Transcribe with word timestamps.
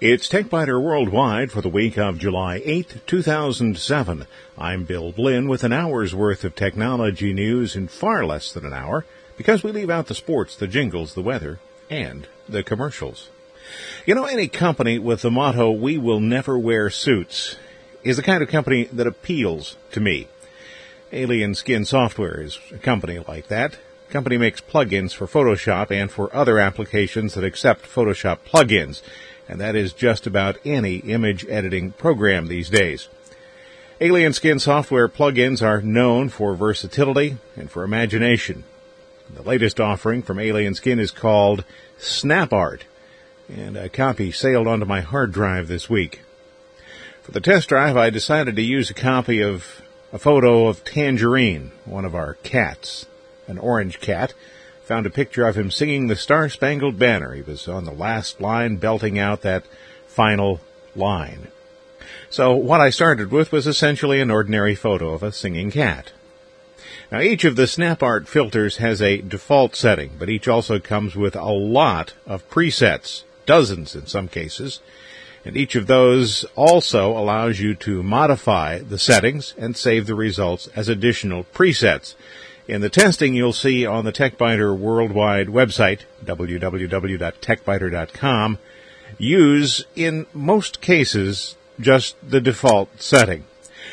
It's 0.00 0.28
TechByter 0.28 0.82
Worldwide 0.82 1.52
for 1.52 1.62
the 1.62 1.68
week 1.68 1.96
of 1.96 2.18
July 2.18 2.60
8th, 2.66 3.06
2007. 3.06 4.26
I'm 4.58 4.84
Bill 4.84 5.12
Blinn 5.12 5.46
with 5.46 5.62
an 5.62 5.72
hour's 5.72 6.12
worth 6.12 6.42
of 6.42 6.56
technology 6.56 7.32
news 7.32 7.76
in 7.76 7.86
far 7.86 8.26
less 8.26 8.52
than 8.52 8.66
an 8.66 8.72
hour 8.72 9.06
because 9.36 9.62
we 9.62 9.70
leave 9.70 9.90
out 9.90 10.08
the 10.08 10.14
sports, 10.16 10.56
the 10.56 10.66
jingles, 10.66 11.14
the 11.14 11.22
weather, 11.22 11.60
and 11.88 12.26
the 12.48 12.64
commercials. 12.64 13.28
You 14.04 14.16
know, 14.16 14.24
any 14.24 14.48
company 14.48 14.98
with 14.98 15.22
the 15.22 15.30
motto, 15.30 15.70
we 15.70 15.96
will 15.96 16.20
never 16.20 16.58
wear 16.58 16.90
suits, 16.90 17.54
is 18.02 18.16
the 18.16 18.22
kind 18.24 18.42
of 18.42 18.48
company 18.48 18.84
that 18.92 19.06
appeals 19.06 19.76
to 19.92 20.00
me. 20.00 20.26
Alien 21.12 21.54
Skin 21.54 21.84
Software 21.84 22.40
is 22.40 22.58
a 22.72 22.78
company 22.78 23.20
like 23.28 23.46
that. 23.46 23.78
The 24.08 24.12
company 24.12 24.38
makes 24.38 24.60
plugins 24.60 25.14
for 25.14 25.28
Photoshop 25.28 25.92
and 25.92 26.10
for 26.10 26.34
other 26.34 26.58
applications 26.58 27.34
that 27.34 27.44
accept 27.44 27.88
Photoshop 27.88 28.38
plugins 28.44 29.00
and 29.48 29.60
that 29.60 29.76
is 29.76 29.92
just 29.92 30.26
about 30.26 30.58
any 30.64 30.96
image 30.96 31.46
editing 31.48 31.92
program 31.92 32.46
these 32.46 32.70
days. 32.70 33.08
Alien 34.00 34.32
Skin 34.32 34.58
software 34.58 35.08
plugins 35.08 35.62
are 35.62 35.80
known 35.80 36.28
for 36.28 36.54
versatility 36.54 37.36
and 37.56 37.70
for 37.70 37.84
imagination. 37.84 38.64
The 39.32 39.42
latest 39.42 39.80
offering 39.80 40.22
from 40.22 40.38
Alien 40.38 40.74
Skin 40.74 40.98
is 40.98 41.10
called 41.10 41.64
SnapArt, 41.98 42.82
and 43.48 43.76
a 43.76 43.88
copy 43.88 44.32
sailed 44.32 44.66
onto 44.66 44.84
my 44.84 45.00
hard 45.00 45.32
drive 45.32 45.68
this 45.68 45.88
week. 45.88 46.22
For 47.22 47.32
the 47.32 47.40
test 47.40 47.68
drive, 47.68 47.96
I 47.96 48.10
decided 48.10 48.56
to 48.56 48.62
use 48.62 48.90
a 48.90 48.94
copy 48.94 49.40
of 49.40 49.82
a 50.12 50.18
photo 50.18 50.66
of 50.66 50.84
Tangerine, 50.84 51.72
one 51.84 52.04
of 52.04 52.14
our 52.14 52.34
cats, 52.42 53.06
an 53.46 53.58
orange 53.58 54.00
cat, 54.00 54.34
found 54.84 55.06
a 55.06 55.10
picture 55.10 55.46
of 55.48 55.56
him 55.56 55.70
singing 55.70 56.06
the 56.06 56.16
Star 56.16 56.48
Spangled 56.48 56.98
Banner. 56.98 57.32
He 57.32 57.42
was 57.42 57.66
on 57.66 57.84
the 57.84 57.92
last 57.92 58.40
line, 58.40 58.76
belting 58.76 59.18
out 59.18 59.40
that 59.40 59.64
final 60.06 60.60
line. 60.94 61.48
So 62.28 62.54
what 62.54 62.80
I 62.80 62.90
started 62.90 63.30
with 63.30 63.50
was 63.50 63.66
essentially 63.66 64.20
an 64.20 64.30
ordinary 64.30 64.74
photo 64.74 65.10
of 65.14 65.22
a 65.22 65.32
singing 65.32 65.70
cat. 65.70 66.12
Now 67.10 67.20
each 67.20 67.44
of 67.44 67.56
the 67.56 67.62
SnapArt 67.62 68.26
filters 68.26 68.76
has 68.78 69.00
a 69.00 69.22
default 69.22 69.74
setting, 69.74 70.12
but 70.18 70.28
each 70.28 70.48
also 70.48 70.78
comes 70.78 71.16
with 71.16 71.36
a 71.36 71.52
lot 71.52 72.14
of 72.26 72.48
presets, 72.50 73.22
dozens 73.46 73.94
in 73.94 74.06
some 74.06 74.28
cases, 74.28 74.80
and 75.44 75.56
each 75.56 75.76
of 75.76 75.86
those 75.86 76.44
also 76.56 77.16
allows 77.16 77.60
you 77.60 77.74
to 77.76 78.02
modify 78.02 78.78
the 78.78 78.98
settings 78.98 79.54
and 79.56 79.76
save 79.76 80.06
the 80.06 80.14
results 80.14 80.68
as 80.74 80.88
additional 80.88 81.44
presets. 81.54 82.14
In 82.66 82.80
the 82.80 82.88
testing, 82.88 83.34
you'll 83.34 83.52
see 83.52 83.84
on 83.84 84.06
the 84.06 84.12
TechByter 84.12 84.74
worldwide 84.74 85.48
website, 85.48 86.04
www.techbyter.com, 86.24 88.58
use, 89.18 89.84
in 89.94 90.24
most 90.32 90.80
cases, 90.80 91.56
just 91.78 92.16
the 92.26 92.40
default 92.40 93.02
setting. 93.02 93.44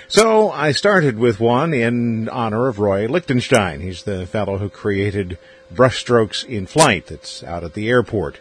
So 0.07 0.51
I 0.51 0.71
started 0.71 1.19
with 1.19 1.41
one 1.41 1.73
in 1.73 2.29
honor 2.29 2.69
of 2.69 2.79
Roy 2.79 3.07
Lichtenstein. 3.07 3.81
He's 3.81 4.03
the 4.03 4.25
fellow 4.25 4.57
who 4.57 4.69
created 4.69 5.37
Brushstrokes 5.73 6.45
in 6.45 6.65
Flight 6.65 7.07
that's 7.07 7.43
out 7.43 7.65
at 7.65 7.73
the 7.73 7.89
airport. 7.89 8.39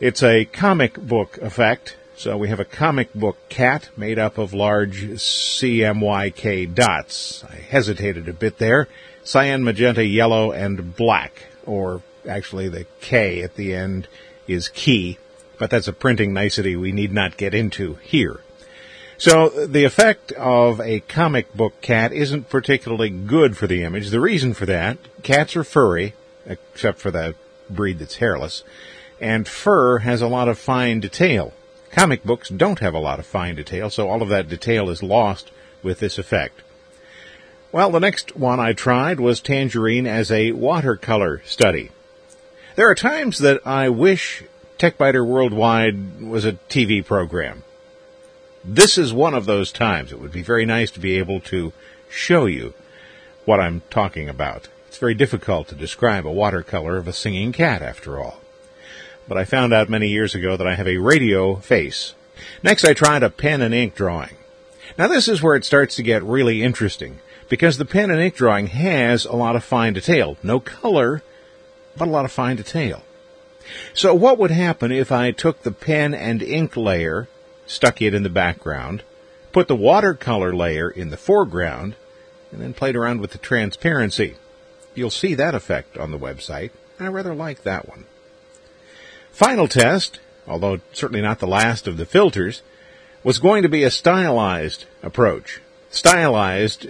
It's 0.00 0.22
a 0.22 0.46
comic 0.46 0.94
book 0.94 1.36
effect, 1.42 1.98
so 2.16 2.38
we 2.38 2.48
have 2.48 2.60
a 2.60 2.64
comic 2.64 3.12
book 3.12 3.36
cat 3.50 3.90
made 3.98 4.18
up 4.18 4.38
of 4.38 4.54
large 4.54 5.02
CMYK 5.02 6.74
dots. 6.74 7.44
I 7.44 7.56
hesitated 7.56 8.26
a 8.26 8.32
bit 8.32 8.56
there 8.56 8.88
cyan, 9.30 9.62
magenta, 9.62 10.04
yellow, 10.04 10.50
and 10.50 10.96
black. 10.96 11.44
Or 11.64 12.02
actually, 12.28 12.68
the 12.68 12.86
K 13.00 13.42
at 13.42 13.54
the 13.54 13.74
end 13.74 14.08
is 14.48 14.68
key, 14.68 15.18
but 15.58 15.70
that's 15.70 15.88
a 15.88 15.92
printing 15.92 16.32
nicety 16.32 16.74
we 16.74 16.90
need 16.90 17.12
not 17.12 17.36
get 17.36 17.54
into 17.54 17.94
here. 18.02 18.40
So 19.18 19.66
the 19.66 19.84
effect 19.84 20.32
of 20.32 20.80
a 20.80 21.00
comic 21.00 21.54
book 21.54 21.80
cat 21.82 22.12
isn't 22.12 22.48
particularly 22.48 23.10
good 23.10 23.56
for 23.56 23.66
the 23.66 23.84
image. 23.84 24.08
The 24.08 24.20
reason 24.20 24.54
for 24.54 24.66
that, 24.66 24.98
cats 25.22 25.54
are 25.56 25.64
furry, 25.64 26.14
except 26.46 26.98
for 26.98 27.10
the 27.10 27.34
breed 27.68 27.98
that's 27.98 28.16
hairless, 28.16 28.64
and 29.20 29.46
fur 29.46 29.98
has 29.98 30.22
a 30.22 30.26
lot 30.26 30.48
of 30.48 30.58
fine 30.58 31.00
detail. 31.00 31.52
Comic 31.92 32.24
books 32.24 32.48
don't 32.48 32.78
have 32.78 32.94
a 32.94 32.98
lot 32.98 33.18
of 33.18 33.26
fine 33.26 33.56
detail, 33.56 33.90
so 33.90 34.08
all 34.08 34.22
of 34.22 34.30
that 34.30 34.48
detail 34.48 34.88
is 34.88 35.02
lost 35.02 35.50
with 35.82 36.00
this 36.00 36.18
effect. 36.18 36.62
Well, 37.72 37.92
the 37.92 38.00
next 38.00 38.36
one 38.36 38.58
I 38.58 38.72
tried 38.72 39.20
was 39.20 39.40
Tangerine 39.40 40.04
as 40.04 40.32
a 40.32 40.50
watercolor 40.50 41.40
study. 41.44 41.92
There 42.74 42.90
are 42.90 42.96
times 42.96 43.38
that 43.38 43.64
I 43.64 43.88
wish 43.88 44.42
TechByter 44.80 45.24
Worldwide 45.24 46.20
was 46.20 46.44
a 46.44 46.54
TV 46.68 47.04
program. 47.04 47.62
This 48.64 48.98
is 48.98 49.12
one 49.12 49.34
of 49.34 49.46
those 49.46 49.70
times. 49.70 50.10
It 50.10 50.18
would 50.20 50.32
be 50.32 50.42
very 50.42 50.66
nice 50.66 50.90
to 50.92 51.00
be 51.00 51.16
able 51.16 51.38
to 51.42 51.72
show 52.08 52.46
you 52.46 52.74
what 53.44 53.60
I'm 53.60 53.82
talking 53.88 54.28
about. 54.28 54.66
It's 54.88 54.98
very 54.98 55.14
difficult 55.14 55.68
to 55.68 55.76
describe 55.76 56.26
a 56.26 56.32
watercolor 56.32 56.96
of 56.96 57.06
a 57.06 57.12
singing 57.12 57.52
cat, 57.52 57.82
after 57.82 58.18
all. 58.18 58.40
But 59.28 59.38
I 59.38 59.44
found 59.44 59.72
out 59.72 59.88
many 59.88 60.08
years 60.08 60.34
ago 60.34 60.56
that 60.56 60.66
I 60.66 60.74
have 60.74 60.88
a 60.88 60.98
radio 60.98 61.54
face. 61.54 62.14
Next, 62.64 62.84
I 62.84 62.94
tried 62.94 63.22
a 63.22 63.30
pen 63.30 63.62
and 63.62 63.72
ink 63.72 63.94
drawing. 63.94 64.34
Now, 64.98 65.06
this 65.06 65.28
is 65.28 65.40
where 65.40 65.54
it 65.54 65.64
starts 65.64 65.94
to 65.96 66.02
get 66.02 66.24
really 66.24 66.64
interesting 66.64 67.20
because 67.50 67.76
the 67.76 67.84
pen 67.84 68.10
and 68.10 68.20
ink 68.20 68.36
drawing 68.36 68.68
has 68.68 69.26
a 69.26 69.34
lot 69.34 69.56
of 69.56 69.64
fine 69.64 69.92
detail. 69.92 70.38
No 70.42 70.60
color, 70.60 71.22
but 71.96 72.08
a 72.08 72.10
lot 72.10 72.24
of 72.24 72.32
fine 72.32 72.56
detail. 72.56 73.02
So 73.92 74.14
what 74.14 74.38
would 74.38 74.52
happen 74.52 74.92
if 74.92 75.12
I 75.12 75.32
took 75.32 75.62
the 75.62 75.72
pen 75.72 76.14
and 76.14 76.42
ink 76.42 76.76
layer, 76.76 77.28
stuck 77.66 78.00
it 78.00 78.14
in 78.14 78.22
the 78.22 78.30
background, 78.30 79.02
put 79.52 79.66
the 79.66 79.76
watercolor 79.76 80.54
layer 80.54 80.88
in 80.88 81.10
the 81.10 81.16
foreground, 81.16 81.96
and 82.52 82.62
then 82.62 82.72
played 82.72 82.96
around 82.96 83.20
with 83.20 83.32
the 83.32 83.38
transparency? 83.38 84.36
You'll 84.94 85.10
see 85.10 85.34
that 85.34 85.54
effect 85.54 85.98
on 85.98 86.12
the 86.12 86.18
website. 86.18 86.70
I 87.00 87.08
rather 87.08 87.34
like 87.34 87.64
that 87.64 87.88
one. 87.88 88.06
Final 89.32 89.66
test, 89.66 90.20
although 90.46 90.78
certainly 90.92 91.22
not 91.22 91.40
the 91.40 91.46
last 91.48 91.88
of 91.88 91.96
the 91.96 92.06
filters, 92.06 92.62
was 93.24 93.40
going 93.40 93.64
to 93.64 93.68
be 93.68 93.82
a 93.82 93.90
stylized 93.90 94.84
approach. 95.02 95.60
Stylized 95.90 96.86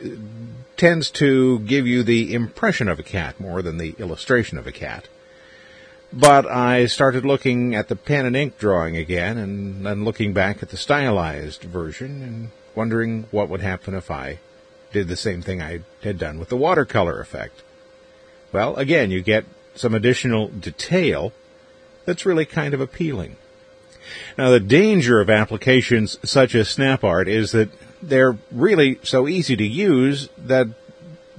tends 0.76 1.10
to 1.10 1.58
give 1.60 1.86
you 1.86 2.02
the 2.02 2.34
impression 2.34 2.88
of 2.88 2.98
a 2.98 3.02
cat 3.02 3.40
more 3.40 3.62
than 3.62 3.78
the 3.78 3.94
illustration 3.98 4.58
of 4.58 4.66
a 4.66 4.72
cat. 4.72 5.08
But 6.12 6.46
I 6.46 6.86
started 6.86 7.24
looking 7.24 7.74
at 7.74 7.88
the 7.88 7.96
pen 7.96 8.26
and 8.26 8.36
ink 8.36 8.58
drawing 8.58 8.96
again 8.96 9.38
and 9.38 9.86
then 9.86 10.04
looking 10.04 10.32
back 10.32 10.62
at 10.62 10.70
the 10.70 10.76
stylized 10.76 11.62
version 11.62 12.22
and 12.22 12.50
wondering 12.74 13.26
what 13.30 13.48
would 13.48 13.60
happen 13.60 13.94
if 13.94 14.10
I 14.10 14.38
did 14.92 15.08
the 15.08 15.16
same 15.16 15.40
thing 15.40 15.62
I 15.62 15.80
had 16.02 16.18
done 16.18 16.38
with 16.38 16.48
the 16.48 16.56
watercolor 16.56 17.20
effect. 17.20 17.62
Well, 18.52 18.74
again, 18.76 19.10
you 19.10 19.22
get 19.22 19.44
some 19.74 19.94
additional 19.94 20.48
detail 20.48 21.32
that's 22.04 22.26
really 22.26 22.44
kind 22.44 22.74
of 22.74 22.80
appealing. 22.80 23.36
Now, 24.36 24.50
the 24.50 24.60
danger 24.60 25.20
of 25.20 25.30
applications 25.30 26.18
such 26.28 26.54
as 26.56 26.74
SnapArt 26.74 27.28
is 27.28 27.52
that 27.52 27.70
they're 28.02 28.36
really 28.50 28.98
so 29.02 29.28
easy 29.28 29.56
to 29.56 29.66
use 29.66 30.28
that 30.46 30.68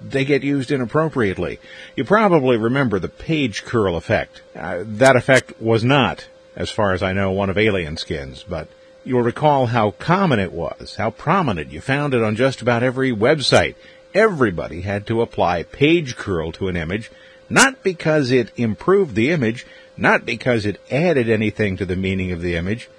they 0.03 0.25
get 0.25 0.43
used 0.43 0.71
inappropriately. 0.71 1.59
You 1.95 2.03
probably 2.03 2.57
remember 2.57 2.99
the 2.99 3.09
page 3.09 3.63
curl 3.63 3.95
effect. 3.95 4.41
Uh, 4.55 4.83
that 4.85 5.15
effect 5.15 5.59
was 5.61 5.83
not, 5.83 6.27
as 6.55 6.69
far 6.69 6.93
as 6.93 7.03
I 7.03 7.13
know, 7.13 7.31
one 7.31 7.49
of 7.49 7.57
Alien 7.57 7.97
Skins, 7.97 8.43
but 8.47 8.67
you'll 9.03 9.21
recall 9.21 9.67
how 9.67 9.91
common 9.91 10.39
it 10.39 10.51
was, 10.51 10.95
how 10.95 11.11
prominent. 11.11 11.71
You 11.71 11.81
found 11.81 12.13
it 12.13 12.23
on 12.23 12.35
just 12.35 12.61
about 12.61 12.83
every 12.83 13.11
website. 13.11 13.75
Everybody 14.13 14.81
had 14.81 15.07
to 15.07 15.21
apply 15.21 15.63
page 15.63 16.15
curl 16.15 16.51
to 16.53 16.67
an 16.67 16.75
image, 16.75 17.11
not 17.49 17.83
because 17.83 18.31
it 18.31 18.51
improved 18.57 19.15
the 19.15 19.29
image, 19.31 19.65
not 19.97 20.25
because 20.25 20.65
it 20.65 20.81
added 20.89 21.29
anything 21.29 21.77
to 21.77 21.85
the 21.85 21.95
meaning 21.95 22.31
of 22.31 22.41
the 22.41 22.55
image, 22.55 22.89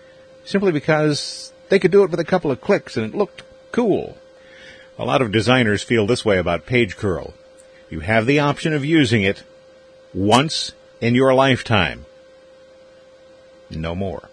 simply 0.44 0.72
because 0.72 1.52
they 1.68 1.78
could 1.78 1.90
do 1.90 2.04
it 2.04 2.10
with 2.10 2.20
a 2.20 2.24
couple 2.24 2.50
of 2.50 2.60
clicks 2.60 2.96
and 2.96 3.06
it 3.06 3.16
looked 3.16 3.42
cool. 3.72 4.16
A 4.98 5.04
lot 5.04 5.22
of 5.22 5.32
designers 5.32 5.82
feel 5.82 6.06
this 6.06 6.24
way 6.24 6.38
about 6.38 6.66
page 6.66 6.96
curl. 6.96 7.34
You 7.90 8.00
have 8.00 8.26
the 8.26 8.38
option 8.38 8.72
of 8.72 8.84
using 8.84 9.22
it 9.22 9.42
once 10.14 10.72
in 11.00 11.14
your 11.14 11.34
lifetime. 11.34 12.06
No 13.70 13.94
more. 13.94 14.28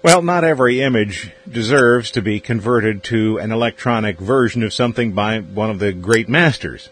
Well, 0.00 0.22
not 0.22 0.44
every 0.44 0.80
image 0.80 1.32
deserves 1.50 2.12
to 2.12 2.22
be 2.22 2.38
converted 2.38 3.02
to 3.04 3.38
an 3.38 3.50
electronic 3.50 4.18
version 4.18 4.62
of 4.62 4.72
something 4.72 5.12
by 5.12 5.40
one 5.40 5.70
of 5.70 5.80
the 5.80 5.92
great 5.92 6.28
masters. 6.28 6.88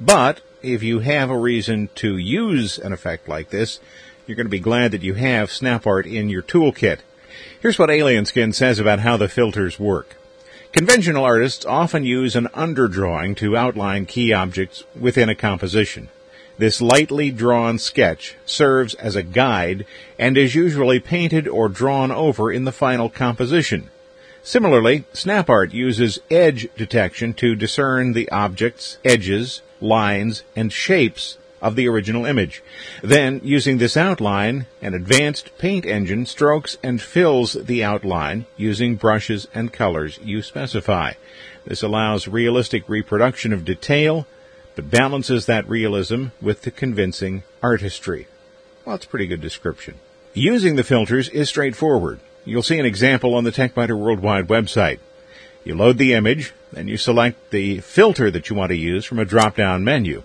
But 0.00 0.40
if 0.62 0.82
you 0.82 1.00
have 1.00 1.28
a 1.28 1.36
reason 1.36 1.90
to 1.96 2.16
use 2.16 2.78
an 2.78 2.92
effect 2.92 3.28
like 3.28 3.50
this, 3.50 3.80
you're 4.26 4.36
going 4.36 4.46
to 4.46 4.50
be 4.50 4.60
glad 4.60 4.92
that 4.92 5.02
you 5.02 5.14
have 5.14 5.50
SnapArt 5.50 6.10
in 6.10 6.30
your 6.30 6.42
toolkit. 6.42 7.00
Here's 7.60 7.78
what 7.78 7.90
Alien 7.90 8.24
Skin 8.24 8.52
says 8.52 8.78
about 8.78 9.00
how 9.00 9.16
the 9.16 9.28
filters 9.28 9.78
work. 9.78 10.16
Conventional 10.72 11.24
artists 11.24 11.66
often 11.66 12.04
use 12.04 12.34
an 12.34 12.48
underdrawing 12.54 13.36
to 13.36 13.56
outline 13.56 14.06
key 14.06 14.32
objects 14.32 14.84
within 14.98 15.28
a 15.28 15.34
composition. 15.34 16.08
This 16.58 16.80
lightly 16.80 17.30
drawn 17.30 17.78
sketch 17.78 18.36
serves 18.46 18.94
as 18.94 19.16
a 19.16 19.22
guide 19.22 19.84
and 20.18 20.38
is 20.38 20.54
usually 20.54 21.00
painted 21.00 21.46
or 21.46 21.68
drawn 21.68 22.10
over 22.10 22.50
in 22.52 22.64
the 22.64 22.72
final 22.72 23.08
composition. 23.08 23.90
Similarly, 24.42 25.04
SnapArt 25.12 25.72
uses 25.72 26.20
edge 26.30 26.68
detection 26.76 27.34
to 27.34 27.54
discern 27.54 28.12
the 28.12 28.30
objects, 28.30 28.98
edges, 29.04 29.62
lines, 29.80 30.42
and 30.56 30.72
shapes 30.72 31.36
of 31.62 31.76
the 31.76 31.88
original 31.88 32.26
image. 32.26 32.62
Then, 33.02 33.40
using 33.44 33.78
this 33.78 33.96
outline, 33.96 34.66
an 34.82 34.92
advanced 34.92 35.56
paint 35.56 35.86
engine 35.86 36.26
strokes 36.26 36.76
and 36.82 37.00
fills 37.00 37.52
the 37.52 37.84
outline 37.84 38.44
using 38.56 38.96
brushes 38.96 39.46
and 39.54 39.72
colors 39.72 40.18
you 40.22 40.42
specify. 40.42 41.12
This 41.64 41.82
allows 41.82 42.26
realistic 42.26 42.88
reproduction 42.88 43.52
of 43.52 43.64
detail, 43.64 44.26
but 44.74 44.90
balances 44.90 45.46
that 45.46 45.68
realism 45.68 46.26
with 46.40 46.62
the 46.62 46.72
convincing 46.72 47.44
artistry. 47.62 48.26
Well, 48.84 48.96
it's 48.96 49.06
a 49.06 49.08
pretty 49.08 49.28
good 49.28 49.40
description. 49.40 49.94
Using 50.34 50.74
the 50.74 50.82
filters 50.82 51.28
is 51.28 51.48
straightforward. 51.48 52.18
You'll 52.44 52.64
see 52.64 52.80
an 52.80 52.86
example 52.86 53.36
on 53.36 53.44
the 53.44 53.52
TechByter 53.52 53.96
Worldwide 53.96 54.48
website. 54.48 54.98
You 55.62 55.76
load 55.76 55.98
the 55.98 56.14
image, 56.14 56.52
then 56.72 56.88
you 56.88 56.96
select 56.96 57.50
the 57.50 57.78
filter 57.78 58.32
that 58.32 58.50
you 58.50 58.56
want 58.56 58.70
to 58.70 58.76
use 58.76 59.04
from 59.04 59.20
a 59.20 59.24
drop-down 59.24 59.84
menu. 59.84 60.24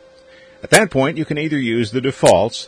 At 0.67 0.71
that 0.71 0.91
point, 0.91 1.17
you 1.17 1.23
can 1.23 1.37
either 1.37 1.57
use 1.57 1.91
the 1.91 2.01
defaults, 2.01 2.67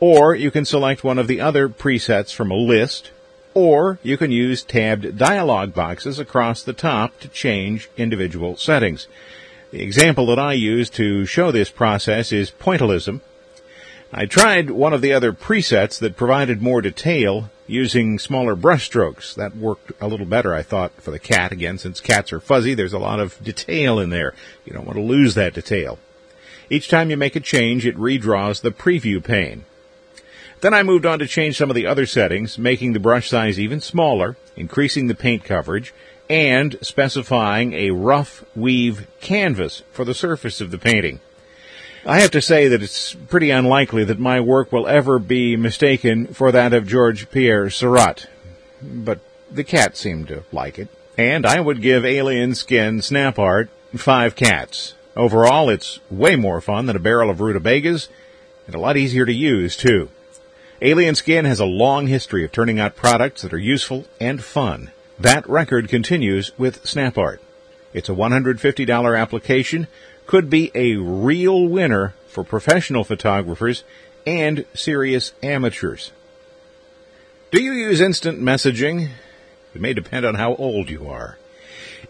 or 0.00 0.34
you 0.34 0.50
can 0.50 0.64
select 0.64 1.04
one 1.04 1.16
of 1.16 1.28
the 1.28 1.40
other 1.40 1.68
presets 1.68 2.34
from 2.34 2.50
a 2.50 2.56
list, 2.56 3.12
or 3.54 4.00
you 4.02 4.16
can 4.16 4.32
use 4.32 4.64
tabbed 4.64 5.16
dialog 5.16 5.72
boxes 5.72 6.18
across 6.18 6.64
the 6.64 6.72
top 6.72 7.20
to 7.20 7.28
change 7.28 7.88
individual 7.96 8.56
settings. 8.56 9.06
The 9.70 9.80
example 9.80 10.26
that 10.26 10.40
I 10.40 10.54
use 10.54 10.90
to 10.90 11.24
show 11.24 11.52
this 11.52 11.70
process 11.70 12.32
is 12.32 12.50
pointillism. 12.50 13.20
I 14.12 14.26
tried 14.26 14.70
one 14.70 14.92
of 14.92 15.00
the 15.00 15.12
other 15.12 15.32
presets 15.32 16.00
that 16.00 16.16
provided 16.16 16.60
more 16.60 16.82
detail 16.82 17.48
using 17.68 18.18
smaller 18.18 18.56
brush 18.56 18.86
strokes. 18.86 19.36
That 19.36 19.54
worked 19.54 19.92
a 20.00 20.08
little 20.08 20.26
better, 20.26 20.52
I 20.52 20.62
thought, 20.62 21.00
for 21.00 21.12
the 21.12 21.20
cat. 21.20 21.52
Again, 21.52 21.78
since 21.78 22.00
cats 22.00 22.32
are 22.32 22.40
fuzzy, 22.40 22.74
there's 22.74 22.92
a 22.92 22.98
lot 22.98 23.20
of 23.20 23.40
detail 23.40 24.00
in 24.00 24.10
there. 24.10 24.34
You 24.64 24.72
don't 24.72 24.84
want 24.84 24.96
to 24.96 25.04
lose 25.04 25.36
that 25.36 25.54
detail. 25.54 26.00
Each 26.70 26.88
time 26.88 27.10
you 27.10 27.16
make 27.16 27.34
a 27.34 27.40
change, 27.40 27.84
it 27.84 27.96
redraws 27.96 28.62
the 28.62 28.70
preview 28.70 29.22
pane. 29.22 29.64
Then 30.60 30.72
I 30.72 30.82
moved 30.84 31.04
on 31.04 31.18
to 31.18 31.26
change 31.26 31.56
some 31.56 31.68
of 31.68 31.74
the 31.74 31.86
other 31.86 32.06
settings, 32.06 32.58
making 32.58 32.92
the 32.92 33.00
brush 33.00 33.28
size 33.28 33.58
even 33.58 33.80
smaller, 33.80 34.36
increasing 34.56 35.08
the 35.08 35.14
paint 35.14 35.42
coverage, 35.42 35.92
and 36.28 36.76
specifying 36.80 37.72
a 37.72 37.90
rough 37.90 38.44
weave 38.54 39.08
canvas 39.20 39.82
for 39.90 40.04
the 40.04 40.14
surface 40.14 40.60
of 40.60 40.70
the 40.70 40.78
painting. 40.78 41.18
I 42.06 42.20
have 42.20 42.30
to 42.30 42.40
say 42.40 42.68
that 42.68 42.82
it's 42.82 43.14
pretty 43.14 43.50
unlikely 43.50 44.04
that 44.04 44.18
my 44.18 44.40
work 44.40 44.70
will 44.70 44.86
ever 44.86 45.18
be 45.18 45.56
mistaken 45.56 46.28
for 46.28 46.52
that 46.52 46.72
of 46.72 46.86
George 46.86 47.30
Pierre 47.30 47.68
Seurat. 47.68 48.26
But 48.80 49.20
the 49.50 49.64
cat 49.64 49.96
seemed 49.96 50.28
to 50.28 50.44
like 50.52 50.78
it. 50.78 50.88
And 51.18 51.44
I 51.44 51.60
would 51.60 51.82
give 51.82 52.04
Alien 52.04 52.54
Skin 52.54 53.02
Snap 53.02 53.38
Art 53.38 53.68
five 53.94 54.36
cats. 54.36 54.94
Overall, 55.16 55.68
it's 55.68 55.98
way 56.10 56.36
more 56.36 56.60
fun 56.60 56.86
than 56.86 56.96
a 56.96 57.00
barrel 57.00 57.30
of 57.30 57.40
rutabagas 57.40 58.08
and 58.66 58.74
a 58.74 58.80
lot 58.80 58.96
easier 58.96 59.26
to 59.26 59.32
use, 59.32 59.76
too. 59.76 60.08
Alien 60.82 61.14
Skin 61.14 61.44
has 61.44 61.60
a 61.60 61.66
long 61.66 62.06
history 62.06 62.44
of 62.44 62.52
turning 62.52 62.78
out 62.78 62.96
products 62.96 63.42
that 63.42 63.52
are 63.52 63.58
useful 63.58 64.06
and 64.20 64.42
fun. 64.42 64.90
That 65.18 65.48
record 65.48 65.88
continues 65.88 66.56
with 66.56 66.82
SnapArt. 66.84 67.38
It's 67.92 68.08
a 68.08 68.12
$150 68.12 69.20
application, 69.20 69.88
could 70.26 70.48
be 70.48 70.70
a 70.74 70.94
real 70.96 71.66
winner 71.66 72.14
for 72.28 72.44
professional 72.44 73.04
photographers 73.04 73.82
and 74.24 74.64
serious 74.74 75.32
amateurs. 75.42 76.12
Do 77.50 77.60
you 77.60 77.72
use 77.72 78.00
instant 78.00 78.40
messaging? 78.40 79.10
It 79.74 79.80
may 79.80 79.92
depend 79.92 80.24
on 80.24 80.36
how 80.36 80.54
old 80.54 80.88
you 80.88 81.08
are. 81.08 81.36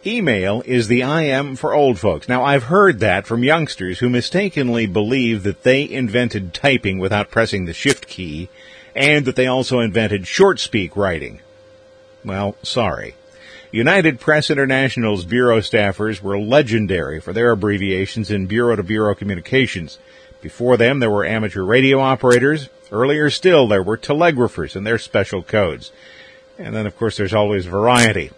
Email 0.04 0.62
is 0.64 0.88
the 0.88 1.02
IM 1.02 1.56
for 1.56 1.74
old 1.74 1.98
folks. 1.98 2.28
Now, 2.28 2.42
I've 2.42 2.64
heard 2.64 3.00
that 3.00 3.26
from 3.26 3.44
youngsters 3.44 3.98
who 3.98 4.08
mistakenly 4.08 4.86
believe 4.86 5.42
that 5.42 5.62
they 5.62 5.88
invented 5.88 6.54
typing 6.54 6.98
without 6.98 7.30
pressing 7.30 7.64
the 7.64 7.74
shift 7.74 8.06
key 8.06 8.48
and 8.94 9.24
that 9.24 9.36
they 9.36 9.46
also 9.46 9.80
invented 9.80 10.26
short 10.26 10.58
speak 10.58 10.96
writing. 10.96 11.40
Well, 12.24 12.56
sorry. 12.62 13.14
United 13.72 14.18
Press 14.18 14.50
International's 14.50 15.24
bureau 15.24 15.60
staffers 15.60 16.20
were 16.20 16.38
legendary 16.38 17.20
for 17.20 17.32
their 17.32 17.52
abbreviations 17.52 18.30
in 18.30 18.46
bureau 18.46 18.76
to 18.76 18.82
bureau 18.82 19.14
communications. 19.14 19.98
Before 20.40 20.76
them, 20.76 20.98
there 20.98 21.10
were 21.10 21.24
amateur 21.24 21.62
radio 21.62 22.00
operators. 22.00 22.68
Earlier 22.90 23.30
still, 23.30 23.68
there 23.68 23.82
were 23.82 23.96
telegraphers 23.96 24.74
and 24.74 24.86
their 24.86 24.98
special 24.98 25.42
codes. 25.42 25.92
And 26.58 26.74
then, 26.74 26.86
of 26.86 26.96
course, 26.96 27.16
there's 27.16 27.34
always 27.34 27.66
variety. 27.66 28.30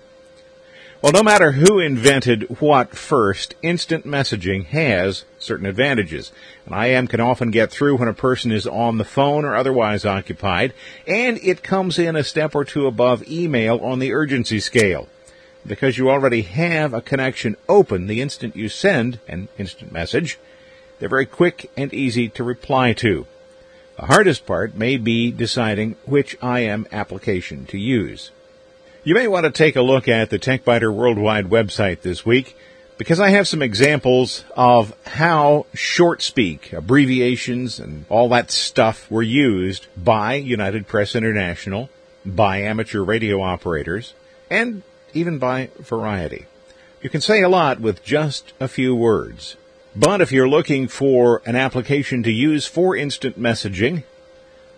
Well, 1.03 1.11
no 1.11 1.25
matter 1.25 1.51
who 1.51 1.81
invented 1.81 2.61
what 2.61 2.95
first, 2.95 3.57
instant 3.61 4.07
messaging 4.07 4.67
has 4.67 5.25
certain 5.37 5.67
advantages. 5.67 6.31
An 6.65 6.81
IM 6.81 7.09
can 7.09 7.19
often 7.19 7.51
get 7.51 7.73
through 7.73 7.97
when 7.97 8.07
a 8.07 8.15
person 8.15 8.53
is 8.53 8.69
on 8.69 8.99
the 8.99 9.05
phone 9.05 9.45
or 9.45 9.57
otherwise 9.57 10.05
occupied, 10.05 10.73
and 11.05 11.39
it 11.43 11.65
comes 11.65 11.99
in 11.99 12.15
a 12.15 12.23
step 12.23 12.55
or 12.55 12.65
two 12.65 12.87
above 12.87 13.29
email 13.29 13.79
on 13.79 13.99
the 13.99 14.13
urgency 14.13 14.61
scale. 14.61 15.09
Because 15.67 15.99
you 15.99 16.09
already 16.09 16.43
have 16.43 16.95
a 16.95 17.03
connection 17.03 17.57
open 17.69 18.07
the 18.07 18.21
instant 18.21 18.55
you 18.55 18.69
send 18.69 19.19
an 19.27 19.49
instant 19.59 19.91
message, 19.91 20.39
they're 21.01 21.09
very 21.09 21.27
quick 21.27 21.69
and 21.77 21.93
easy 21.93 22.29
to 22.29 22.45
reply 22.45 22.93
to. 22.93 23.27
The 23.97 24.07
hardest 24.07 24.47
part 24.47 24.77
may 24.77 24.99
be 24.99 25.33
deciding 25.33 25.97
which 26.05 26.41
IM 26.41 26.87
application 26.93 27.67
to 27.67 27.77
use. 27.77 28.31
You 29.05 29.17
may 29.17 29.27
want 29.27 29.47
to 29.47 29.51
take 29.51 29.75
a 29.75 29.83
look 29.83 30.07
at 30.07 30.31
the 30.31 30.39
TechByter 30.39 30.95
Worldwide 30.95 31.51
website 31.51 32.03
this 32.03 32.25
week 32.25 32.57
because 32.99 33.19
I 33.19 33.31
have 33.31 33.49
some 33.49 33.61
examples 33.61 34.45
of 34.57 34.95
how 35.05 35.67
short 35.75 36.23
speak, 36.23 36.73
abbreviations, 36.73 37.81
and 37.81 38.05
all 38.09 38.29
that 38.29 38.53
stuff 38.53 39.11
were 39.11 39.21
used 39.21 39.89
by 39.97 40.35
United 40.35 40.87
Press 40.87 41.17
International, 41.17 41.91
by 42.25 42.59
amateur 42.59 43.03
radio 43.03 43.43
operators, 43.43 44.15
and 44.49 44.85
even 45.13 45.41
by 45.41 45.71
Variety. 45.81 46.47
You 47.01 47.11
can 47.11 47.21
say 47.21 47.43
a 47.43 47.49
lot 47.49 47.81
with 47.81 48.05
just 48.05 48.53
a 48.61 48.69
few 48.69 48.95
words. 48.95 49.57
But 49.97 50.21
if 50.21 50.31
you're 50.31 50.49
looking 50.49 50.87
for 50.87 51.43
an 51.45 51.57
application 51.57 52.23
to 52.23 52.31
use 52.31 52.69
for 52.69 52.95
instant 52.95 53.37
messaging, 53.37 54.05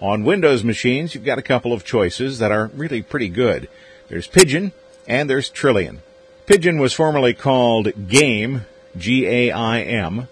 on 0.01 0.25
Windows 0.25 0.65
machines, 0.65 1.15
you've 1.15 1.25
got 1.27 1.39
a 1.39 1.43
couple 1.43 1.75
of 1.75 1.85
choices 1.85 2.39
that 2.39 2.51
are 2.51 2.71
really 2.75 3.03
pretty 3.03 3.29
good. 3.29 3.69
There's 4.15 4.29
Pidgin 4.29 4.71
and 5.09 5.29
there's 5.29 5.51
Trillian. 5.51 5.99
Pidgin 6.47 6.79
was 6.79 6.93
formerly 6.93 7.35
called 7.35 7.87
Gaim, 7.87 8.65
G-A-I-M. 8.97 10.29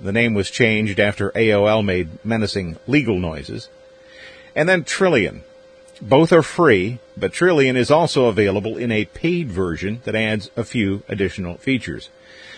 The 0.00 0.12
name 0.12 0.32
was 0.32 0.48
changed 0.48 0.98
after 0.98 1.28
AOL 1.32 1.84
made 1.84 2.24
menacing 2.24 2.78
legal 2.86 3.18
noises. 3.18 3.68
And 4.56 4.66
then 4.66 4.84
Trillian. 4.84 5.42
Both 6.00 6.32
are 6.32 6.42
free, 6.42 7.00
but 7.14 7.34
Trillian 7.34 7.76
is 7.76 7.90
also 7.90 8.28
available 8.28 8.78
in 8.78 8.90
a 8.90 9.04
paid 9.04 9.50
version 9.50 10.00
that 10.04 10.14
adds 10.14 10.50
a 10.56 10.64
few 10.64 11.02
additional 11.06 11.58
features. 11.58 12.08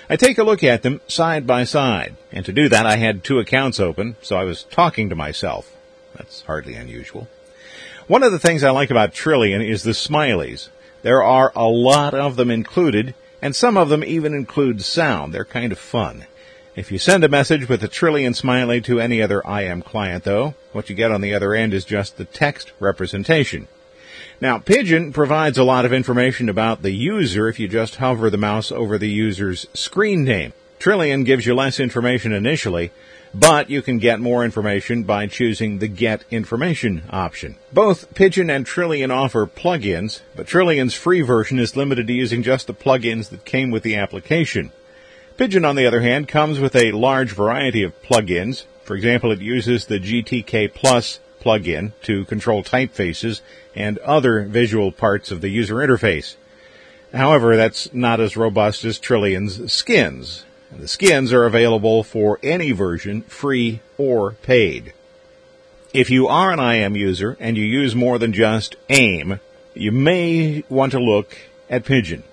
I 0.09 0.15
take 0.15 0.39
a 0.39 0.45
look 0.45 0.63
at 0.63 0.83
them 0.83 1.01
side 1.09 1.49
by 1.49 1.65
side, 1.65 2.15
and 2.31 2.47
to 2.47 2.53
do 2.53 2.69
that 2.69 2.87
I 2.87 2.95
had 2.95 3.25
two 3.25 3.41
accounts 3.41 3.81
open, 3.81 4.15
so 4.23 4.37
I 4.37 4.45
was 4.45 4.63
talking 4.63 5.09
to 5.09 5.17
myself. 5.17 5.75
That's 6.15 6.43
hardly 6.43 6.77
unusual. 6.77 7.27
One 8.07 8.23
of 8.23 8.33
the 8.33 8.39
things 8.39 8.63
I 8.63 8.69
like 8.69 8.91
about 8.91 9.15
Trillian 9.15 9.67
is 9.67 9.83
the 9.83 9.93
smileys. 9.93 10.69
There 11.01 11.23
are 11.23 11.51
a 11.57 11.65
lot 11.65 12.13
of 12.13 12.37
them 12.37 12.51
included, 12.51 13.15
and 13.41 13.57
some 13.57 13.79
of 13.79 13.89
them 13.89 14.05
even 14.05 14.35
include 14.35 14.83
sound. 14.83 15.33
They're 15.33 15.47
kind 15.47 15.73
of 15.73 15.79
fun. 15.79 16.27
If 16.77 16.93
you 16.93 16.99
send 16.99 17.25
a 17.25 17.31
message 17.31 17.67
with 17.67 17.83
a 17.83 17.89
Trillian 17.89 18.37
smiley 18.37 18.83
to 18.83 19.01
any 19.01 19.23
other 19.23 19.41
IM 19.49 19.81
client, 19.81 20.25
though, 20.25 20.55
what 20.73 20.91
you 20.91 20.95
get 20.95 21.13
on 21.13 21.23
the 21.23 21.33
other 21.33 21.55
end 21.55 21.73
is 21.73 21.87
just 21.87 22.19
the 22.19 22.27
text 22.27 22.73
representation. 22.79 23.69
Now, 24.39 24.59
Pidgin 24.59 25.15
provides 25.15 25.57
a 25.57 25.65
lot 25.65 25.87
of 25.87 25.93
information 25.95 26.51
about 26.51 26.83
the 26.83 26.91
user 26.91 27.49
if 27.49 27.59
you 27.59 27.69
just 27.69 27.97
hover 27.97 28.29
the 28.29 28.37
mouse 28.37 28.71
over 28.71 28.99
the 28.99 29.09
user's 29.09 29.67
screen 29.73 30.25
name. 30.25 30.53
Trillian 30.79 31.25
gives 31.25 31.47
you 31.47 31.55
less 31.55 31.81
information 31.81 32.35
initially, 32.35 32.91
but 33.35 33.69
you 33.69 33.83
can 33.83 33.99
get 33.99 34.21
more 34.21 34.45
information 34.45 35.03
by 35.03 35.27
choosing 35.27 35.79
the 35.79 35.89
Get 35.89 36.25
Information 36.31 37.03
option. 37.11 37.57
Both 37.73 38.15
Pidgin 38.15 38.49
and 38.49 38.65
Trillian 38.65 39.11
offer 39.11 39.47
plugins, 39.47 40.21
but 40.37 40.47
Trillian's 40.47 40.95
free 40.95 41.21
version 41.21 41.59
is 41.59 41.77
limited 41.77 42.07
to 42.07 42.13
using 42.13 42.45
just 42.45 42.69
the 42.69 42.75
plugins 42.75 43.31
that 43.31 43.45
came 43.45 43.73
with 43.73 43.83
the 43.83 43.97
application. 43.97 44.71
Pidgin, 45.37 45.69
on 45.69 45.75
the 45.75 45.87
other 45.87 46.01
hand, 46.01 46.29
comes 46.29 46.61
with 46.61 46.77
a 46.77 46.93
large 46.93 47.33
variety 47.33 47.83
of 47.83 48.01
plugins. 48.03 48.65
For 48.85 48.95
example, 48.95 49.33
it 49.33 49.41
uses 49.41 49.87
the 49.87 49.99
GTK 49.99 50.73
Plus 50.73 51.19
plugin 51.41 51.93
to 52.03 52.25
control 52.27 52.63
typefaces 52.63 53.41
and 53.75 53.99
other 53.99 54.45
visual 54.45 54.93
parts 54.93 55.33
of 55.33 55.41
the 55.41 55.49
user 55.49 55.77
interface. 55.77 56.37
However, 57.13 57.57
that's 57.57 57.93
not 57.93 58.21
as 58.21 58.37
robust 58.37 58.85
as 58.85 58.99
Trillian's 58.99 59.73
skins. 59.73 60.45
The 60.79 60.89
skins 60.89 61.33
are 61.33 61.45
available 61.45 62.03
for 62.03 62.41
any 62.43 62.73
version, 62.73 63.23
free 63.23 63.81
or 63.97 64.33
paid. 64.33 64.93
If 65.93 66.11
you 66.11 66.27
are 66.27 66.51
an 66.51 66.59
IM 66.59 66.97
user 66.97 67.37
and 67.39 67.57
you 67.57 67.65
use 67.65 67.95
more 67.95 68.19
than 68.19 68.33
just 68.33 68.75
AIM, 68.89 69.39
you 69.75 69.93
may 69.93 70.65
want 70.69 70.91
to 70.93 70.99
look 70.99 71.37
at 71.71 71.85
Pidgin. 71.85 72.25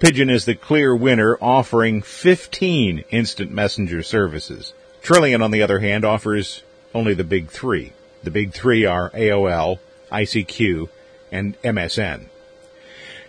Pidgin 0.00 0.30
is 0.30 0.46
the 0.46 0.56
clear 0.56 0.96
winner, 0.96 1.38
offering 1.40 2.02
15 2.02 3.04
instant 3.10 3.52
messenger 3.52 4.02
services. 4.02 4.72
Trillian, 5.02 5.42
on 5.42 5.52
the 5.52 5.62
other 5.62 5.78
hand, 5.78 6.04
offers 6.04 6.64
only 6.92 7.14
the 7.14 7.24
big 7.24 7.50
three. 7.50 7.92
The 8.24 8.32
big 8.32 8.52
three 8.52 8.84
are 8.84 9.10
AOL, 9.10 9.78
ICQ, 10.10 10.88
and 11.30 11.60
MSN. 11.62 12.26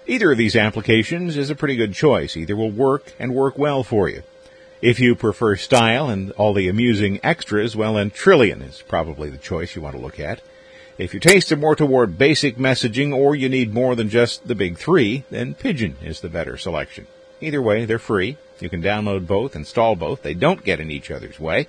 Either 0.07 0.31
of 0.31 0.37
these 0.37 0.55
applications 0.55 1.37
is 1.37 1.49
a 1.49 1.55
pretty 1.55 1.75
good 1.75 1.93
choice. 1.93 2.35
Either 2.35 2.55
will 2.55 2.71
work 2.71 3.13
and 3.19 3.35
work 3.35 3.57
well 3.57 3.83
for 3.83 4.09
you. 4.09 4.23
If 4.81 4.99
you 4.99 5.15
prefer 5.15 5.57
style 5.57 6.09
and 6.09 6.31
all 6.31 6.53
the 6.53 6.67
amusing 6.67 7.19
extras, 7.21 7.75
well 7.75 7.93
then 7.93 8.09
Trillian 8.09 8.67
is 8.67 8.81
probably 8.87 9.29
the 9.29 9.37
choice 9.37 9.75
you 9.75 9.81
want 9.81 9.95
to 9.95 10.01
look 10.01 10.19
at. 10.19 10.41
If 10.97 11.13
your 11.13 11.21
tastes 11.21 11.51
are 11.51 11.57
more 11.57 11.75
toward 11.75 12.17
basic 12.17 12.57
messaging 12.57 13.15
or 13.15 13.35
you 13.35 13.47
need 13.47 13.75
more 13.75 13.95
than 13.95 14.09
just 14.09 14.47
the 14.47 14.55
big 14.55 14.79
three, 14.79 15.23
then 15.29 15.53
Pidgin 15.53 15.95
is 16.03 16.21
the 16.21 16.29
better 16.29 16.57
selection. 16.57 17.05
Either 17.41 17.61
way, 17.61 17.85
they're 17.85 17.99
free. 17.99 18.37
You 18.59 18.69
can 18.69 18.81
download 18.81 19.27
both, 19.27 19.55
install 19.55 19.95
both. 19.95 20.23
They 20.23 20.33
don't 20.33 20.63
get 20.63 20.79
in 20.79 20.89
each 20.89 21.11
other's 21.11 21.39
way. 21.39 21.67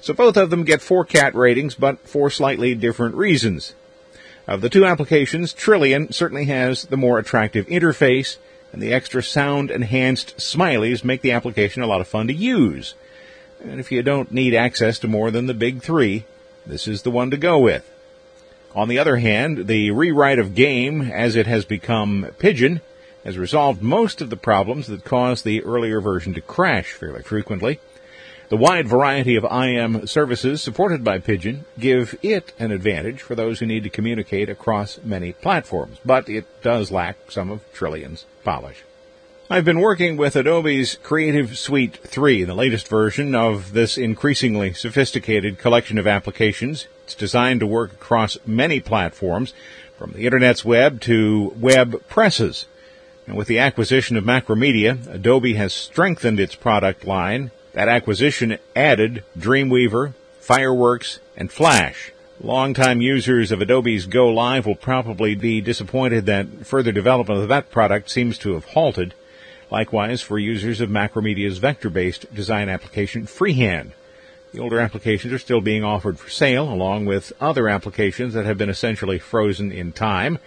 So 0.00 0.14
both 0.14 0.36
of 0.36 0.50
them 0.50 0.64
get 0.64 0.82
four 0.82 1.04
cat 1.04 1.34
ratings, 1.34 1.74
but 1.74 2.06
for 2.08 2.30
slightly 2.30 2.76
different 2.76 3.16
reasons. 3.16 3.74
Of 4.46 4.60
the 4.60 4.70
two 4.70 4.84
applications, 4.84 5.52
Trillian 5.52 6.12
certainly 6.12 6.44
has 6.46 6.84
the 6.84 6.96
more 6.96 7.18
attractive 7.18 7.66
interface, 7.66 8.36
and 8.72 8.82
the 8.82 8.92
extra 8.92 9.22
sound 9.22 9.70
enhanced 9.70 10.36
smileys 10.38 11.04
make 11.04 11.20
the 11.20 11.32
application 11.32 11.82
a 11.82 11.86
lot 11.86 12.00
of 12.00 12.08
fun 12.08 12.26
to 12.28 12.32
use. 12.32 12.94
And 13.62 13.78
if 13.78 13.92
you 13.92 14.02
don't 14.02 14.32
need 14.32 14.54
access 14.54 14.98
to 15.00 15.08
more 15.08 15.30
than 15.30 15.46
the 15.46 15.54
big 15.54 15.82
three, 15.82 16.24
this 16.66 16.88
is 16.88 17.02
the 17.02 17.10
one 17.10 17.30
to 17.30 17.36
go 17.36 17.58
with. 17.58 17.88
On 18.74 18.88
the 18.88 18.98
other 18.98 19.16
hand, 19.16 19.66
the 19.66 19.90
rewrite 19.90 20.38
of 20.38 20.54
Gaim, 20.54 21.10
as 21.10 21.36
it 21.36 21.46
has 21.46 21.64
become 21.64 22.26
Pidgin 22.38 22.80
has 23.24 23.38
resolved 23.38 23.82
most 23.82 24.20
of 24.20 24.30
the 24.30 24.36
problems 24.36 24.86
that 24.88 25.04
caused 25.04 25.44
the 25.44 25.62
earlier 25.62 26.00
version 26.00 26.34
to 26.34 26.40
crash 26.40 26.92
fairly 26.92 27.22
frequently. 27.22 27.78
The 28.52 28.58
wide 28.58 28.86
variety 28.86 29.36
of 29.36 29.46
IM 29.50 30.06
services 30.06 30.60
supported 30.60 31.02
by 31.02 31.20
Pidgin 31.20 31.64
give 31.78 32.18
it 32.20 32.52
an 32.58 32.70
advantage 32.70 33.22
for 33.22 33.34
those 33.34 33.60
who 33.60 33.64
need 33.64 33.82
to 33.84 33.88
communicate 33.88 34.50
across 34.50 34.98
many 35.02 35.32
platforms, 35.32 35.96
but 36.04 36.28
it 36.28 36.44
does 36.62 36.90
lack 36.90 37.30
some 37.30 37.50
of 37.50 37.62
Trillian's 37.72 38.26
polish. 38.44 38.84
I've 39.48 39.64
been 39.64 39.80
working 39.80 40.18
with 40.18 40.36
Adobe's 40.36 40.98
Creative 41.02 41.56
Suite 41.56 41.96
3, 41.96 42.44
the 42.44 42.52
latest 42.52 42.88
version 42.88 43.34
of 43.34 43.72
this 43.72 43.96
increasingly 43.96 44.74
sophisticated 44.74 45.58
collection 45.58 45.96
of 45.96 46.06
applications. 46.06 46.88
It's 47.04 47.14
designed 47.14 47.60
to 47.60 47.66
work 47.66 47.94
across 47.94 48.36
many 48.44 48.80
platforms, 48.80 49.54
from 49.96 50.12
the 50.12 50.26
internet's 50.26 50.62
web 50.62 51.00
to 51.00 51.54
web 51.56 52.06
presses. 52.06 52.66
And 53.26 53.34
with 53.34 53.48
the 53.48 53.60
acquisition 53.60 54.18
of 54.18 54.24
Macromedia, 54.24 55.06
Adobe 55.06 55.54
has 55.54 55.72
strengthened 55.72 56.38
its 56.38 56.54
product 56.54 57.06
line 57.06 57.50
that 57.72 57.88
acquisition 57.88 58.58
added 58.76 59.24
Dreamweaver, 59.38 60.14
Fireworks, 60.40 61.20
and 61.36 61.50
Flash. 61.50 62.12
Longtime 62.40 63.00
users 63.00 63.52
of 63.52 63.60
Adobe's 63.60 64.06
GoLive 64.06 64.66
will 64.66 64.74
probably 64.74 65.34
be 65.34 65.60
disappointed 65.60 66.26
that 66.26 66.66
further 66.66 66.90
development 66.90 67.40
of 67.40 67.48
that 67.48 67.70
product 67.70 68.10
seems 68.10 68.36
to 68.38 68.54
have 68.54 68.64
halted. 68.64 69.14
Likewise 69.70 70.20
for 70.20 70.38
users 70.38 70.80
of 70.80 70.90
Macromedia's 70.90 71.58
vector-based 71.58 72.34
design 72.34 72.68
application 72.68 73.26
Freehand. 73.26 73.92
The 74.52 74.60
older 74.60 74.80
applications 74.80 75.32
are 75.32 75.38
still 75.38 75.62
being 75.62 75.82
offered 75.82 76.18
for 76.18 76.28
sale 76.28 76.70
along 76.70 77.06
with 77.06 77.32
other 77.40 77.68
applications 77.68 78.34
that 78.34 78.44
have 78.44 78.58
been 78.58 78.68
essentially 78.68 79.18
frozen 79.18 79.72
in 79.72 79.92
time. 79.92 80.38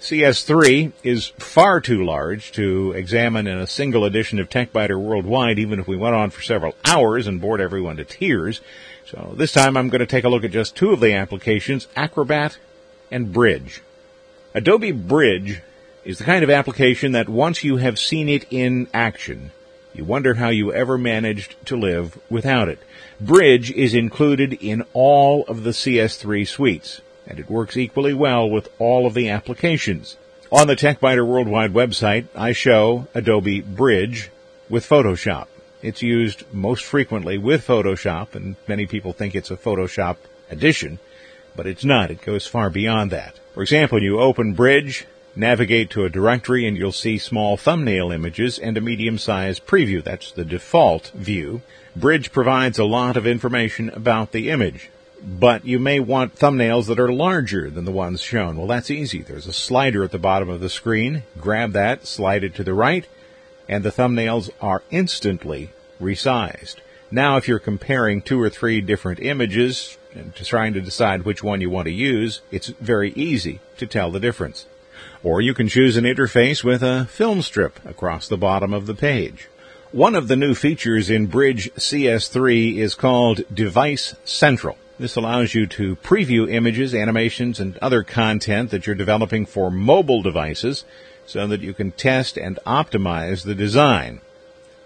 CS3 0.00 0.92
is 1.02 1.26
far 1.36 1.78
too 1.78 2.02
large 2.02 2.52
to 2.52 2.92
examine 2.92 3.46
in 3.46 3.58
a 3.58 3.66
single 3.66 4.06
edition 4.06 4.38
of 4.38 4.48
TechByter 4.48 4.98
Worldwide, 4.98 5.58
even 5.58 5.78
if 5.78 5.86
we 5.86 5.98
went 5.98 6.14
on 6.14 6.30
for 6.30 6.40
several 6.40 6.74
hours 6.86 7.26
and 7.26 7.38
bored 7.38 7.60
everyone 7.60 7.98
to 7.98 8.04
tears. 8.04 8.62
So 9.04 9.34
this 9.36 9.52
time 9.52 9.76
I'm 9.76 9.90
going 9.90 10.00
to 10.00 10.06
take 10.06 10.24
a 10.24 10.30
look 10.30 10.42
at 10.42 10.52
just 10.52 10.74
two 10.74 10.92
of 10.92 11.00
the 11.00 11.12
applications, 11.12 11.86
Acrobat 11.96 12.56
and 13.10 13.30
Bridge. 13.30 13.82
Adobe 14.54 14.92
Bridge 14.92 15.60
is 16.02 16.16
the 16.16 16.24
kind 16.24 16.42
of 16.42 16.48
application 16.48 17.12
that 17.12 17.28
once 17.28 17.62
you 17.62 17.76
have 17.76 17.98
seen 17.98 18.30
it 18.30 18.46
in 18.50 18.88
action, 18.94 19.50
you 19.92 20.06
wonder 20.06 20.32
how 20.32 20.48
you 20.48 20.72
ever 20.72 20.96
managed 20.96 21.56
to 21.66 21.76
live 21.76 22.18
without 22.30 22.70
it. 22.70 22.78
Bridge 23.20 23.70
is 23.70 23.92
included 23.92 24.54
in 24.54 24.82
all 24.94 25.44
of 25.44 25.62
the 25.62 25.70
CS3 25.70 26.48
suites 26.48 27.02
and 27.30 27.38
it 27.38 27.48
works 27.48 27.76
equally 27.76 28.12
well 28.12 28.50
with 28.50 28.68
all 28.80 29.06
of 29.06 29.14
the 29.14 29.28
applications. 29.28 30.16
On 30.50 30.66
the 30.66 30.74
TechByter 30.74 31.24
Worldwide 31.24 31.72
website, 31.72 32.26
I 32.34 32.50
show 32.50 33.06
Adobe 33.14 33.60
Bridge 33.60 34.30
with 34.68 34.84
Photoshop. 34.86 35.46
It's 35.80 36.02
used 36.02 36.42
most 36.52 36.82
frequently 36.84 37.38
with 37.38 37.64
Photoshop, 37.64 38.34
and 38.34 38.56
many 38.66 38.84
people 38.84 39.12
think 39.12 39.36
it's 39.36 39.52
a 39.52 39.56
Photoshop 39.56 40.16
addition, 40.50 40.98
but 41.54 41.68
it's 41.68 41.84
not. 41.84 42.10
It 42.10 42.20
goes 42.20 42.48
far 42.48 42.68
beyond 42.68 43.12
that. 43.12 43.38
For 43.54 43.62
example, 43.62 44.02
you 44.02 44.18
open 44.18 44.54
Bridge, 44.54 45.06
navigate 45.36 45.90
to 45.90 46.04
a 46.04 46.10
directory, 46.10 46.66
and 46.66 46.76
you'll 46.76 46.90
see 46.90 47.16
small 47.16 47.56
thumbnail 47.56 48.10
images 48.10 48.58
and 48.58 48.76
a 48.76 48.80
medium-sized 48.80 49.64
preview. 49.66 50.02
That's 50.02 50.32
the 50.32 50.44
default 50.44 51.12
view. 51.14 51.62
Bridge 51.94 52.32
provides 52.32 52.78
a 52.78 52.84
lot 52.84 53.16
of 53.16 53.24
information 53.24 53.88
about 53.90 54.32
the 54.32 54.50
image 54.50 54.90
but 55.22 55.64
you 55.64 55.78
may 55.78 56.00
want 56.00 56.36
thumbnails 56.36 56.86
that 56.86 57.00
are 57.00 57.12
larger 57.12 57.70
than 57.70 57.84
the 57.84 57.92
ones 57.92 58.20
shown. 58.20 58.56
Well, 58.56 58.66
that's 58.66 58.90
easy. 58.90 59.22
There's 59.22 59.46
a 59.46 59.52
slider 59.52 60.04
at 60.04 60.12
the 60.12 60.18
bottom 60.18 60.48
of 60.48 60.60
the 60.60 60.68
screen. 60.68 61.24
Grab 61.38 61.72
that, 61.72 62.06
slide 62.06 62.44
it 62.44 62.54
to 62.56 62.64
the 62.64 62.74
right, 62.74 63.06
and 63.68 63.84
the 63.84 63.90
thumbnails 63.90 64.50
are 64.60 64.82
instantly 64.90 65.70
resized. 66.00 66.76
Now, 67.10 67.36
if 67.36 67.48
you're 67.48 67.58
comparing 67.58 68.22
two 68.22 68.40
or 68.40 68.48
three 68.48 68.80
different 68.80 69.20
images 69.20 69.98
and 70.14 70.34
trying 70.34 70.74
to 70.74 70.80
decide 70.80 71.22
which 71.22 71.42
one 71.42 71.60
you 71.60 71.68
want 71.68 71.86
to 71.86 71.92
use, 71.92 72.40
it's 72.50 72.68
very 72.68 73.12
easy 73.12 73.60
to 73.78 73.86
tell 73.86 74.10
the 74.10 74.20
difference. 74.20 74.66
Or 75.22 75.40
you 75.40 75.54
can 75.54 75.68
choose 75.68 75.96
an 75.96 76.04
interface 76.04 76.62
with 76.64 76.82
a 76.82 77.06
film 77.06 77.42
strip 77.42 77.84
across 77.84 78.28
the 78.28 78.36
bottom 78.36 78.72
of 78.72 78.86
the 78.86 78.94
page. 78.94 79.48
One 79.92 80.14
of 80.14 80.28
the 80.28 80.36
new 80.36 80.54
features 80.54 81.10
in 81.10 81.26
Bridge 81.26 81.68
CS3 81.74 82.76
is 82.76 82.94
called 82.94 83.42
Device 83.52 84.14
Central. 84.24 84.78
This 85.00 85.16
allows 85.16 85.54
you 85.54 85.66
to 85.66 85.96
preview 85.96 86.52
images, 86.52 86.94
animations, 86.94 87.58
and 87.58 87.78
other 87.78 88.02
content 88.02 88.70
that 88.70 88.86
you're 88.86 88.94
developing 88.94 89.46
for 89.46 89.70
mobile 89.70 90.20
devices 90.20 90.84
so 91.24 91.46
that 91.46 91.62
you 91.62 91.72
can 91.72 91.92
test 91.92 92.36
and 92.36 92.58
optimize 92.66 93.42
the 93.42 93.54
design. 93.54 94.20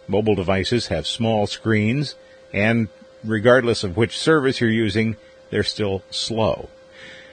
Mobile 0.07 0.37
devices 0.37 0.87
have 0.87 1.09
small 1.09 1.49
screens 1.49 2.15
and 2.53 2.91
regardless 3.25 3.83
of 3.83 3.97
which 3.97 4.17
service 4.17 4.61
you're 4.61 4.71
using, 4.71 5.17
they're 5.51 5.65
still 5.65 6.05
slow. 6.11 6.69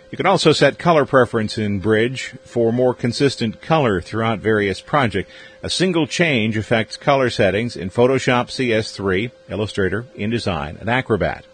You 0.09 0.17
can 0.17 0.25
also 0.25 0.51
set 0.51 0.79
color 0.79 1.05
preference 1.05 1.59
in 1.59 1.81
Bridge 1.81 2.33
for 2.43 2.73
more 2.73 2.95
consistent 2.95 3.61
color 3.61 4.01
throughout 4.01 4.39
various 4.39 4.81
projects. 4.81 5.29
A 5.61 5.69
single 5.69 6.07
change 6.07 6.57
affects 6.57 6.97
color 6.97 7.29
settings 7.29 7.75
in 7.75 7.91
Photoshop 7.91 8.47
CS3, 8.47 9.29
Illustrator, 9.49 10.07
InDesign, 10.17 10.81
and 10.81 10.89
Acrobat. 10.89 11.45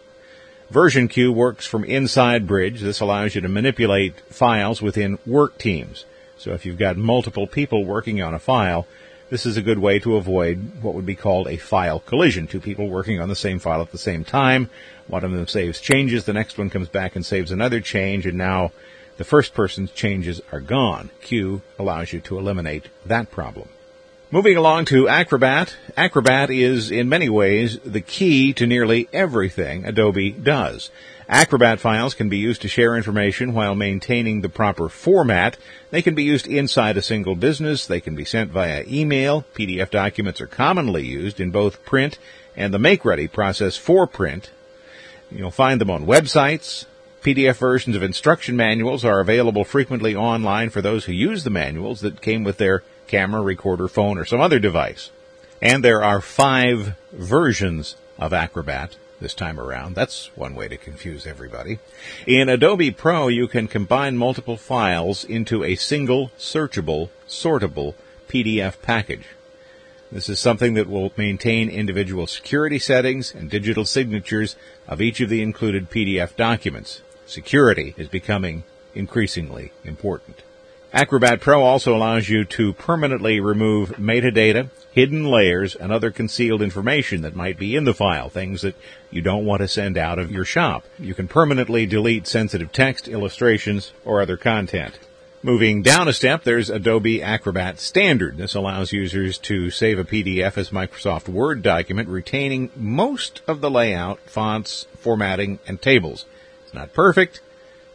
Version 0.70 1.08
Cue 1.08 1.32
works 1.32 1.66
from 1.66 1.86
inside 1.86 2.46
Bridge. 2.46 2.82
This 2.82 3.00
allows 3.00 3.36
you 3.36 3.42
to 3.42 3.48
manipulate 3.48 4.20
files 4.30 4.82
within 4.82 5.18
work 5.26 5.58
teams. 5.58 6.04
So 6.38 6.52
if 6.52 6.66
you've 6.66 6.78
got 6.78 6.98
multiple 6.98 7.48
people 7.48 7.86
working 7.86 8.22
on 8.22 8.34
a 8.34 8.40
file, 8.40 8.86
this 9.30 9.46
is 9.46 9.56
a 9.56 9.62
good 9.62 9.80
way 9.80 10.00
to 10.00 10.18
avoid 10.18 10.82
what 10.82 10.94
would 10.94 11.06
be 11.06 11.16
called 11.16 11.48
a 11.48 11.56
file 11.56 12.02
collision. 12.02 12.48
Two 12.48 12.60
people 12.60 12.90
working 12.90 13.22
on 13.22 13.30
the 13.30 13.36
same 13.36 13.60
file 13.60 13.82
at 13.82 13.94
the 13.94 13.98
same 13.98 14.26
time. 14.26 14.70
One 15.08 15.24
of 15.24 15.32
them 15.32 15.48
saves 15.48 15.80
changes, 15.80 16.26
the 16.26 16.34
next 16.34 16.58
one 16.58 16.70
comes 16.70 16.90
back 16.90 17.16
and 17.16 17.26
saves 17.26 17.52
another 17.52 17.80
change, 17.80 18.26
and 18.26 18.38
now 18.38 18.74
the 19.16 19.24
first 19.24 19.54
person's 19.54 19.92
changes 19.92 20.42
are 20.52 20.60
gone. 20.60 21.12
Cue 21.22 21.62
allows 21.80 22.12
you 22.12 22.20
to 22.20 22.38
eliminate 22.38 22.90
that 23.06 23.32
problem. 23.32 23.70
Moving 24.30 24.58
along 24.58 24.84
to 24.86 25.08
Acrobat. 25.08 25.78
Acrobat 25.96 26.50
is 26.50 26.92
in 26.92 27.08
many 27.08 27.30
ways 27.30 27.80
the 27.86 28.02
key 28.02 28.52
to 28.56 28.68
nearly 28.68 29.08
everything 29.14 29.86
Adobe 29.86 30.32
does. 30.32 30.92
Acrobat 31.30 31.80
files 31.80 32.14
can 32.14 32.28
be 32.28 32.38
used 32.38 32.62
to 32.64 32.68
share 32.68 32.98
information 32.98 33.54
while 33.54 33.74
maintaining 33.74 34.42
the 34.42 34.50
proper 34.50 34.90
format. 34.90 35.56
They 35.92 36.02
can 36.02 36.14
be 36.14 36.26
used 36.26 36.46
inside 36.46 36.98
a 36.98 37.02
single 37.02 37.36
business. 37.36 37.88
They 37.88 38.02
can 38.02 38.16
be 38.16 38.26
sent 38.26 38.52
via 38.52 38.84
email. 38.86 39.46
PDF 39.56 39.90
documents 39.92 40.42
are 40.42 40.48
commonly 40.48 41.06
used 41.06 41.40
in 41.40 41.50
both 41.50 41.86
print 41.86 42.20
and 42.54 42.74
the 42.74 42.80
make-ready 42.80 43.30
process 43.30 43.78
for 43.78 44.06
print. 44.06 44.52
You'll 45.32 45.52
find 45.52 45.80
them 45.80 45.90
on 45.90 46.06
websites. 46.06 46.86
PDF 47.24 47.56
versions 47.56 47.96
of 47.96 48.04
instruction 48.04 48.58
manuals 48.58 49.06
are 49.06 49.22
available 49.22 49.64
frequently 49.64 50.16
online 50.16 50.70
for 50.70 50.82
those 50.82 51.06
who 51.06 51.14
use 51.14 51.46
the 51.46 51.50
manuals 51.50 52.02
that 52.02 52.22
came 52.22 52.44
with 52.44 52.58
their 52.58 52.84
camera, 53.08 53.42
recorder, 53.42 53.88
phone, 53.88 54.18
or 54.18 54.26
some 54.26 54.42
other 54.42 54.60
device. 54.60 55.12
And 55.62 55.84
there 55.84 56.04
are 56.04 56.22
five 56.22 56.96
versions 57.12 57.96
of 58.20 58.34
Acrobat 58.34 58.96
this 59.20 59.34
time 59.34 59.60
around. 59.60 59.96
That's 59.96 60.30
one 60.36 60.54
way 60.54 60.68
to 60.68 60.78
confuse 60.78 61.26
everybody. 61.26 61.80
In 62.28 62.50
Adobe 62.50 62.92
Pro, 62.92 63.28
you 63.28 63.48
can 63.48 63.68
combine 63.68 64.18
multiple 64.18 64.58
files 64.58 65.24
into 65.24 65.64
a 65.64 65.76
single 65.76 66.32
searchable, 66.38 67.10
sortable 67.28 67.96
PDF 68.30 68.82
package. 68.82 69.26
This 70.12 70.30
is 70.30 70.40
something 70.40 70.76
that 70.76 70.88
will 70.88 71.12
maintain 71.18 71.70
individual 71.70 72.28
security 72.28 72.80
settings 72.80 73.34
and 73.34 73.50
digital 73.50 73.84
signatures 73.84 74.56
of 74.88 75.02
each 75.02 75.20
of 75.20 75.30
the 75.30 75.42
included 75.42 75.90
PDF 75.90 76.36
documents. 76.36 77.02
Security 77.26 77.94
is 77.98 78.08
becoming 78.08 78.64
increasingly 78.96 79.74
important. 79.84 80.44
Acrobat 80.94 81.42
Pro 81.42 81.64
also 81.64 81.96
allows 81.96 82.30
you 82.30 82.46
to 82.46 82.72
permanently 82.72 83.42
remove 83.42 83.90
metadata, 83.98 84.70
hidden 84.92 85.26
layers, 85.26 85.76
and 85.76 85.92
other 85.92 86.12
concealed 86.12 86.62
information 86.62 87.22
that 87.22 87.36
might 87.36 87.60
be 87.60 87.76
in 87.76 87.84
the 87.84 87.94
file, 87.94 88.30
things 88.30 88.62
that 88.62 88.76
you 89.12 89.22
don't 89.22 89.46
want 89.46 89.62
to 89.62 89.68
send 89.68 89.98
out 89.98 90.18
of 90.18 90.32
your 90.32 90.46
shop. 90.46 90.86
You 90.98 91.14
can 91.14 91.28
permanently 91.28 91.86
delete 91.86 92.26
sensitive 92.26 92.72
text, 92.72 93.10
illustrations, 93.10 93.92
or 94.06 94.22
other 94.22 94.38
content. 94.38 94.98
Moving 95.44 95.82
down 95.82 96.08
a 96.08 96.14
step, 96.14 96.44
there's 96.44 96.70
Adobe 96.70 97.22
Acrobat 97.22 97.80
Standard. 97.80 98.38
This 98.38 98.56
allows 98.56 98.94
users 98.94 99.38
to 99.40 99.70
save 99.70 100.00
a 100.00 100.06
PDF 100.06 100.58
as 100.58 100.70
Microsoft 100.70 101.28
Word 101.28 101.62
document, 101.62 102.08
retaining 102.08 102.72
most 102.76 103.42
of 103.46 103.60
the 103.60 103.70
layout, 103.70 104.20
fonts, 104.22 104.88
formatting, 104.98 105.60
and 105.68 105.82
tables. 105.82 106.26
It's 106.64 106.74
not 106.74 106.94
perfect, 106.94 107.42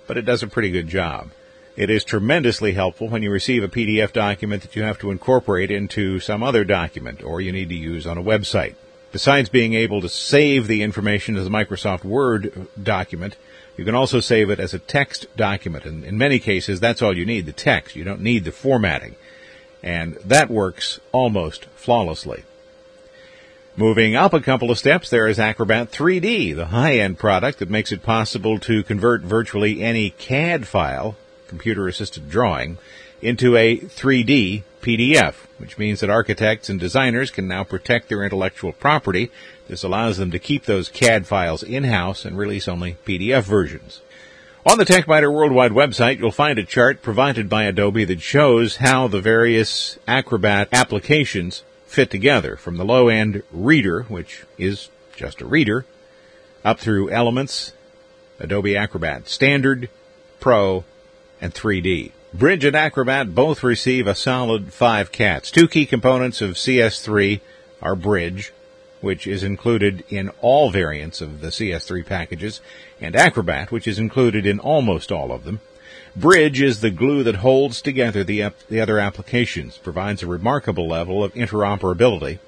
but 0.06 0.18
it 0.18 0.26
does 0.26 0.42
a 0.42 0.46
pretty 0.46 0.70
good 0.70 0.88
job. 0.88 1.30
It 1.74 1.88
is 1.88 2.04
tremendously 2.04 2.74
helpful 2.74 3.08
when 3.08 3.22
you 3.22 3.30
receive 3.30 3.62
a 3.62 3.68
PDF 3.68 4.12
document 4.12 4.60
that 4.60 4.76
you 4.76 4.82
have 4.82 4.98
to 4.98 5.10
incorporate 5.10 5.70
into 5.70 6.20
some 6.20 6.42
other 6.42 6.64
document 6.64 7.22
or 7.22 7.40
you 7.40 7.50
need 7.50 7.70
to 7.70 7.74
use 7.74 8.06
on 8.06 8.18
a 8.18 8.22
website. 8.22 8.74
Besides 9.10 9.48
being 9.48 9.72
able 9.72 10.02
to 10.02 10.08
save 10.08 10.66
the 10.66 10.82
information 10.82 11.36
as 11.36 11.46
a 11.46 11.50
Microsoft 11.50 12.04
Word 12.04 12.68
document, 12.82 13.36
you 13.78 13.86
can 13.86 13.94
also 13.94 14.20
save 14.20 14.50
it 14.50 14.60
as 14.60 14.74
a 14.74 14.78
text 14.78 15.34
document. 15.34 15.86
And 15.86 16.04
in 16.04 16.18
many 16.18 16.38
cases, 16.38 16.78
that's 16.78 17.00
all 17.00 17.16
you 17.16 17.24
need, 17.24 17.46
the 17.46 17.52
text. 17.52 17.96
You 17.96 18.04
don't 18.04 18.20
need 18.20 18.44
the 18.44 18.52
formatting. 18.52 19.16
And 19.82 20.16
that 20.16 20.50
works 20.50 21.00
almost 21.10 21.64
flawlessly. 21.74 22.44
Moving 23.76 24.14
up 24.14 24.34
a 24.34 24.40
couple 24.40 24.70
of 24.70 24.78
steps, 24.78 25.08
there 25.08 25.26
is 25.26 25.38
Acrobat 25.38 25.90
3D, 25.90 26.54
the 26.54 26.66
high-end 26.66 27.18
product 27.18 27.60
that 27.60 27.70
makes 27.70 27.92
it 27.92 28.02
possible 28.02 28.58
to 28.58 28.82
convert 28.82 29.22
virtually 29.22 29.82
any 29.82 30.10
CAD 30.10 30.66
file 30.66 31.16
computer 31.52 31.86
assisted 31.86 32.30
drawing 32.30 32.78
into 33.20 33.54
a 33.56 33.76
3D 33.76 34.62
PDF, 34.80 35.34
which 35.58 35.76
means 35.76 36.00
that 36.00 36.08
architects 36.08 36.70
and 36.70 36.80
designers 36.80 37.30
can 37.30 37.46
now 37.46 37.62
protect 37.62 38.08
their 38.08 38.24
intellectual 38.24 38.72
property. 38.72 39.30
This 39.68 39.82
allows 39.82 40.16
them 40.16 40.30
to 40.30 40.38
keep 40.38 40.64
those 40.64 40.88
CAD 40.88 41.26
files 41.26 41.62
in-house 41.62 42.24
and 42.24 42.38
release 42.38 42.68
only 42.68 42.96
PDF 43.04 43.42
versions. 43.42 44.00
On 44.64 44.78
the 44.78 44.86
TechByter 44.86 45.30
Worldwide 45.30 45.72
website, 45.72 46.20
you'll 46.20 46.32
find 46.32 46.58
a 46.58 46.64
chart 46.64 47.02
provided 47.02 47.50
by 47.50 47.64
Adobe 47.64 48.06
that 48.06 48.22
shows 48.22 48.76
how 48.76 49.08
the 49.08 49.20
various 49.20 49.98
Acrobat 50.08 50.68
applications 50.72 51.64
fit 51.84 52.10
together 52.10 52.56
from 52.56 52.78
the 52.78 52.84
low-end 52.84 53.42
Reader, 53.52 54.04
which 54.04 54.44
is 54.56 54.88
just 55.14 55.42
a 55.42 55.46
reader, 55.46 55.84
up 56.64 56.80
through 56.80 57.10
Elements, 57.10 57.74
Adobe 58.40 58.74
Acrobat 58.74 59.28
Standard, 59.28 59.90
Pro, 60.40 60.84
and 61.42 61.52
3D. 61.52 62.12
Bridge 62.32 62.64
and 62.64 62.74
Acrobat 62.74 63.34
both 63.34 63.62
receive 63.62 64.06
a 64.06 64.14
solid 64.14 64.72
five 64.72 65.12
cats. 65.12 65.50
Two 65.50 65.68
key 65.68 65.84
components 65.84 66.40
of 66.40 66.52
CS3 66.52 67.40
are 67.82 67.96
Bridge, 67.96 68.52
which 69.02 69.26
is 69.26 69.42
included 69.42 70.04
in 70.08 70.30
all 70.40 70.70
variants 70.70 71.20
of 71.20 71.40
the 71.40 71.48
CS3 71.48 72.06
packages, 72.06 72.60
and 73.00 73.14
Acrobat, 73.14 73.70
which 73.70 73.86
is 73.86 73.98
included 73.98 74.46
in 74.46 74.60
almost 74.60 75.12
all 75.12 75.32
of 75.32 75.44
them. 75.44 75.60
Bridge 76.14 76.62
is 76.62 76.80
the 76.80 76.90
glue 76.90 77.22
that 77.24 77.36
holds 77.36 77.82
together 77.82 78.22
the, 78.22 78.50
the 78.70 78.80
other 78.80 78.98
applications, 78.98 79.76
provides 79.76 80.22
a 80.22 80.26
remarkable 80.26 80.86
level 80.86 81.24
of 81.24 81.34
interoperability. 81.34 82.38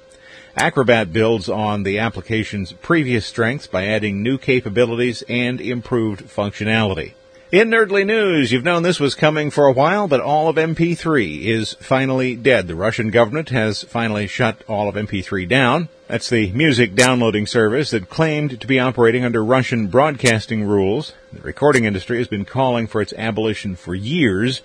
Acrobat 0.57 1.12
builds 1.12 1.49
on 1.49 1.83
the 1.83 1.99
application's 1.99 2.73
previous 2.73 3.27
strengths 3.27 3.66
by 3.66 3.87
adding 3.87 4.23
new 4.23 4.38
capabilities 4.38 5.25
and 5.29 5.61
improved 5.61 6.27
functionality. 6.27 7.14
In 7.55 7.71
Nerdly 7.71 8.05
News, 8.05 8.51
you've 8.51 8.64
known 8.64 8.83
this 8.83 8.99
was 8.99 9.14
coming 9.14 9.49
for 9.49 9.67
a 9.67 9.73
while, 9.73 10.09
but 10.09 10.21
AllOfMP3 10.21 11.43
is 11.43 11.75
finally 11.75 12.35
dead. 12.35 12.67
The 12.67 12.75
Russian 12.75 13.11
government 13.11 13.51
has 13.51 13.85
finally 13.85 14.27
shut 14.27 14.67
AllOfMP3 14.67 15.49
down. 15.49 15.88
That's 16.09 16.29
the 16.29 16.51
music 16.51 16.97
downloading 16.97 17.47
service 17.47 17.93
that 17.93 18.11
claimed 18.11 18.61
to 18.61 18.67
be 18.67 18.81
operating 18.81 19.25
under 19.25 19.45
Russian 19.45 19.87
broadcasting 19.87 20.64
rules. 20.64 21.12
The 21.33 21.43
recording 21.43 21.85
industry 21.85 22.19
has 22.19 22.27
been 22.27 22.45
calling 22.45 22.88
for 22.88 23.01
its 23.01 23.12
abolition 23.12 23.77
for 23.77 23.95
years, 23.95 24.61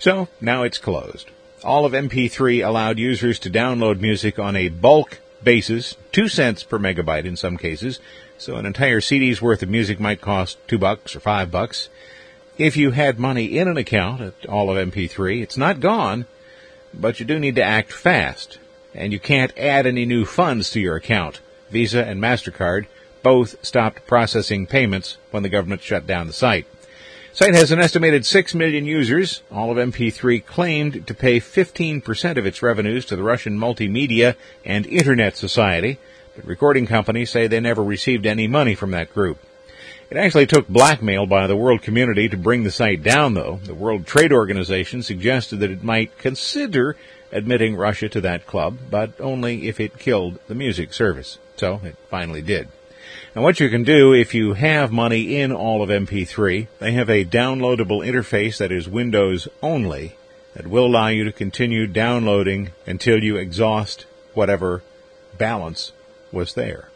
so 0.00 0.26
now 0.40 0.64
it's 0.64 0.78
closed. 0.78 1.30
AllOfMP3 1.62 2.66
allowed 2.66 2.98
users 2.98 3.38
to 3.38 3.50
download 3.50 4.00
music 4.00 4.36
on 4.40 4.56
a 4.56 4.68
bulk 4.68 5.20
basis, 5.44 5.94
two 6.10 6.26
cents 6.26 6.64
per 6.64 6.80
megabyte 6.80 7.24
in 7.24 7.36
some 7.36 7.56
cases, 7.56 8.00
so 8.36 8.56
an 8.56 8.66
entire 8.66 9.00
CD's 9.00 9.40
worth 9.40 9.62
of 9.62 9.68
music 9.68 10.00
might 10.00 10.20
cost 10.20 10.58
two 10.66 10.76
bucks 10.76 11.14
or 11.14 11.20
five 11.20 11.52
bucks. 11.52 11.88
If 12.58 12.78
you 12.78 12.92
had 12.92 13.18
money 13.18 13.58
in 13.58 13.68
an 13.68 13.76
account 13.76 14.22
at 14.22 14.40
AllOfMP3, 14.42 15.42
it's 15.42 15.58
not 15.58 15.78
gone, 15.78 16.24
but 16.94 17.20
you 17.20 17.26
do 17.26 17.38
need 17.38 17.56
to 17.56 17.62
act 17.62 17.92
fast. 17.92 18.58
And 18.94 19.12
you 19.12 19.20
can't 19.20 19.56
add 19.58 19.86
any 19.86 20.06
new 20.06 20.24
funds 20.24 20.70
to 20.70 20.80
your 20.80 20.96
account. 20.96 21.40
Visa 21.70 22.02
and 22.02 22.18
MasterCard 22.18 22.86
both 23.22 23.62
stopped 23.62 24.06
processing 24.06 24.66
payments 24.66 25.18
when 25.30 25.42
the 25.42 25.50
government 25.50 25.82
shut 25.82 26.06
down 26.06 26.28
the 26.28 26.32
site. 26.32 26.66
Site 27.34 27.52
has 27.52 27.72
an 27.72 27.80
estimated 27.80 28.24
6 28.24 28.54
million 28.54 28.86
users. 28.86 29.42
AllOfMP3 29.52 30.46
claimed 30.46 31.06
to 31.06 31.12
pay 31.12 31.38
15% 31.38 32.38
of 32.38 32.46
its 32.46 32.62
revenues 32.62 33.04
to 33.04 33.16
the 33.16 33.22
Russian 33.22 33.58
Multimedia 33.58 34.34
and 34.64 34.86
Internet 34.86 35.36
Society, 35.36 35.98
but 36.34 36.46
recording 36.46 36.86
companies 36.86 37.30
say 37.30 37.46
they 37.46 37.60
never 37.60 37.84
received 37.84 38.24
any 38.24 38.46
money 38.46 38.74
from 38.74 38.92
that 38.92 39.12
group. 39.12 39.38
It 40.08 40.16
actually 40.16 40.46
took 40.46 40.68
blackmail 40.68 41.26
by 41.26 41.48
the 41.48 41.56
world 41.56 41.82
community 41.82 42.28
to 42.28 42.36
bring 42.36 42.62
the 42.62 42.70
site 42.70 43.02
down, 43.02 43.34
though. 43.34 43.58
The 43.64 43.74
World 43.74 44.06
Trade 44.06 44.32
Organization 44.32 45.02
suggested 45.02 45.56
that 45.56 45.70
it 45.70 45.82
might 45.82 46.16
consider 46.16 46.96
admitting 47.32 47.74
Russia 47.74 48.08
to 48.10 48.20
that 48.20 48.46
club, 48.46 48.78
but 48.88 49.20
only 49.20 49.66
if 49.66 49.80
it 49.80 49.98
killed 49.98 50.38
the 50.46 50.54
music 50.54 50.92
service. 50.92 51.38
So 51.56 51.80
it 51.82 51.96
finally 52.08 52.40
did. 52.40 52.68
Now 53.34 53.42
what 53.42 53.58
you 53.58 53.68
can 53.68 53.82
do 53.82 54.12
if 54.14 54.32
you 54.32 54.54
have 54.54 54.92
money 54.92 55.36
in 55.36 55.50
AllOfMP3, 55.50 56.68
they 56.78 56.92
have 56.92 57.10
a 57.10 57.24
downloadable 57.24 58.06
interface 58.06 58.58
that 58.58 58.72
is 58.72 58.88
Windows 58.88 59.48
only 59.60 60.16
that 60.54 60.68
will 60.68 60.86
allow 60.86 61.08
you 61.08 61.24
to 61.24 61.32
continue 61.32 61.86
downloading 61.86 62.70
until 62.86 63.22
you 63.22 63.36
exhaust 63.36 64.06
whatever 64.34 64.82
balance 65.36 65.92
was 66.32 66.54
there. 66.54 66.88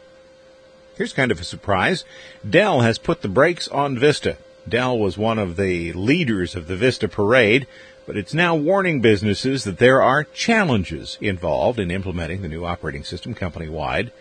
Here's 0.97 1.13
kind 1.13 1.31
of 1.31 1.39
a 1.39 1.45
surprise. 1.45 2.03
Dell 2.47 2.81
has 2.81 2.97
put 2.97 3.21
the 3.21 3.29
brakes 3.29 3.67
on 3.69 3.97
Vista. 3.97 4.37
Dell 4.67 4.97
was 4.97 5.17
one 5.17 5.39
of 5.39 5.55
the 5.55 5.93
leaders 5.93 6.55
of 6.55 6.67
the 6.67 6.75
Vista 6.75 7.07
parade, 7.07 7.65
but 8.05 8.17
it's 8.17 8.33
now 8.33 8.55
warning 8.55 8.99
businesses 8.99 9.63
that 9.63 9.77
there 9.77 10.01
are 10.01 10.25
challenges 10.25 11.17
involved 11.21 11.79
in 11.79 11.91
implementing 11.91 12.41
the 12.41 12.47
new 12.47 12.65
operating 12.65 13.03
system 13.03 13.33
company 13.33 13.69
wide. 13.69 14.11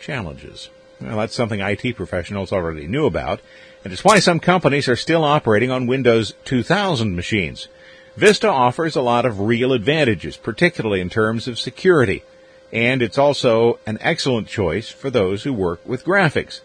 Challenges. 0.00 0.68
Well, 1.00 1.16
that's 1.16 1.34
something 1.34 1.60
IT 1.60 1.96
professionals 1.96 2.52
already 2.52 2.86
knew 2.86 3.06
about, 3.06 3.40
and 3.84 3.92
it's 3.92 4.04
why 4.04 4.18
some 4.18 4.40
companies 4.40 4.88
are 4.88 4.96
still 4.96 5.24
operating 5.24 5.70
on 5.70 5.86
Windows 5.86 6.34
2000 6.44 7.14
machines. 7.14 7.68
Vista 8.16 8.48
offers 8.48 8.96
a 8.96 9.00
lot 9.00 9.24
of 9.24 9.40
real 9.40 9.72
advantages, 9.72 10.36
particularly 10.36 11.00
in 11.00 11.08
terms 11.08 11.46
of 11.46 11.58
security 11.58 12.24
and 12.72 13.02
it's 13.02 13.18
also 13.18 13.78
an 13.86 13.98
excellent 14.00 14.48
choice 14.48 14.88
for 14.88 15.10
those 15.10 15.42
who 15.42 15.52
work 15.52 15.80
with 15.84 16.04
graphics. 16.04 16.60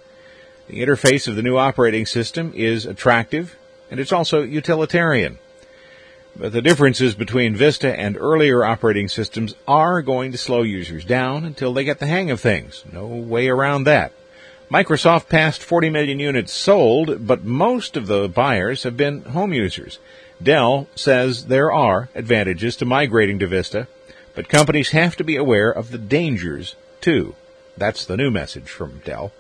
The 0.67 0.81
interface 0.81 1.27
of 1.27 1.35
the 1.35 1.43
new 1.43 1.57
operating 1.57 2.05
system 2.05 2.51
is 2.55 2.85
attractive, 2.85 3.55
and 3.91 3.99
it's 3.99 4.11
also 4.11 4.41
utilitarian. 4.41 5.39
But 6.35 6.51
the 6.51 6.61
differences 6.61 7.15
between 7.15 7.55
Vista 7.55 7.97
and 7.97 8.17
earlier 8.17 8.65
operating 8.65 9.07
systems 9.07 9.55
are 9.67 10.01
going 10.01 10.31
to 10.31 10.37
slow 10.37 10.63
users 10.63 11.05
down 11.05 11.45
until 11.45 11.73
they 11.73 11.83
get 11.83 11.99
the 11.99 12.07
hang 12.07 12.29
of 12.29 12.41
things. 12.41 12.83
No 12.91 13.05
way 13.05 13.47
around 13.47 13.85
that. 13.85 14.11
Microsoft 14.69 15.29
passed 15.29 15.63
40 15.63 15.91
million 15.91 16.19
units 16.19 16.51
sold, 16.51 17.27
but 17.27 17.43
most 17.43 17.95
of 17.95 18.07
the 18.07 18.27
buyers 18.27 18.83
have 18.83 18.97
been 18.97 19.21
home 19.21 19.53
users. 19.53 19.99
Dell 20.41 20.87
says 20.95 21.45
there 21.45 21.71
are 21.71 22.09
advantages 22.15 22.75
to 22.77 22.85
migrating 22.85 23.39
to 23.39 23.47
Vista, 23.47 23.87
but 24.35 24.49
companies 24.49 24.91
have 24.91 25.15
to 25.15 25.23
be 25.23 25.37
aware 25.37 25.71
of 25.71 25.91
the 25.91 25.97
dangers, 25.97 26.75
too. 27.01 27.35
That's 27.77 28.05
the 28.05 28.17
new 28.17 28.29
message 28.29 28.69
from 28.69 29.01
Dell. 29.05 29.31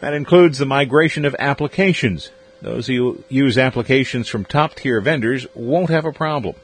That 0.00 0.14
includes 0.14 0.58
the 0.58 0.66
migration 0.66 1.24
of 1.24 1.34
applications. 1.38 2.30
Those 2.60 2.86
who 2.88 3.24
use 3.28 3.56
applications 3.56 4.28
from 4.28 4.44
top 4.44 4.74
tier 4.74 5.00
vendors 5.00 5.46
won't 5.54 5.90
have 5.90 6.04
a 6.04 6.12
problem. 6.12 6.56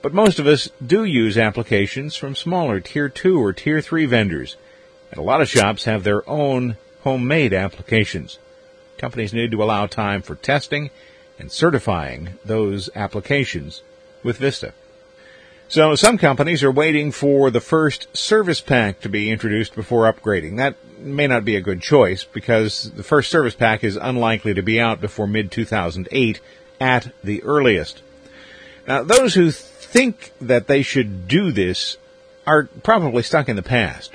But 0.00 0.14
most 0.14 0.38
of 0.38 0.46
us 0.46 0.68
do 0.84 1.04
use 1.04 1.38
applications 1.38 2.16
from 2.16 2.34
smaller 2.34 2.80
tier 2.80 3.08
2 3.08 3.40
or 3.40 3.52
tier 3.52 3.80
3 3.80 4.06
vendors. 4.06 4.56
And 5.10 5.18
a 5.18 5.22
lot 5.22 5.42
of 5.42 5.48
shops 5.48 5.84
have 5.84 6.04
their 6.04 6.28
own 6.28 6.76
homemade 7.02 7.52
applications. 7.52 8.38
Companies 8.98 9.32
need 9.32 9.50
to 9.50 9.62
allow 9.62 9.86
time 9.86 10.22
for 10.22 10.34
testing 10.34 10.90
and 11.38 11.50
certifying 11.50 12.38
those 12.44 12.88
applications 12.94 13.82
with 14.22 14.38
Vista. 14.38 14.72
So 15.72 15.94
some 15.94 16.18
companies 16.18 16.62
are 16.62 16.70
waiting 16.70 17.12
for 17.12 17.50
the 17.50 17.58
first 17.58 18.14
service 18.14 18.60
pack 18.60 19.00
to 19.00 19.08
be 19.08 19.30
introduced 19.30 19.74
before 19.74 20.12
upgrading. 20.12 20.58
That 20.58 20.76
may 20.98 21.26
not 21.26 21.46
be 21.46 21.56
a 21.56 21.62
good 21.62 21.80
choice 21.80 22.24
because 22.24 22.90
the 22.90 23.02
first 23.02 23.30
service 23.30 23.54
pack 23.54 23.82
is 23.82 23.96
unlikely 23.96 24.52
to 24.52 24.62
be 24.62 24.78
out 24.78 25.00
before 25.00 25.26
mid 25.26 25.50
2008 25.50 26.40
at 26.78 27.10
the 27.24 27.42
earliest. 27.42 28.02
Now, 28.86 29.02
those 29.02 29.32
who 29.32 29.50
think 29.50 30.32
that 30.42 30.66
they 30.66 30.82
should 30.82 31.26
do 31.26 31.52
this 31.52 31.96
are 32.46 32.64
probably 32.82 33.22
stuck 33.22 33.48
in 33.48 33.56
the 33.56 33.62
past. 33.62 34.14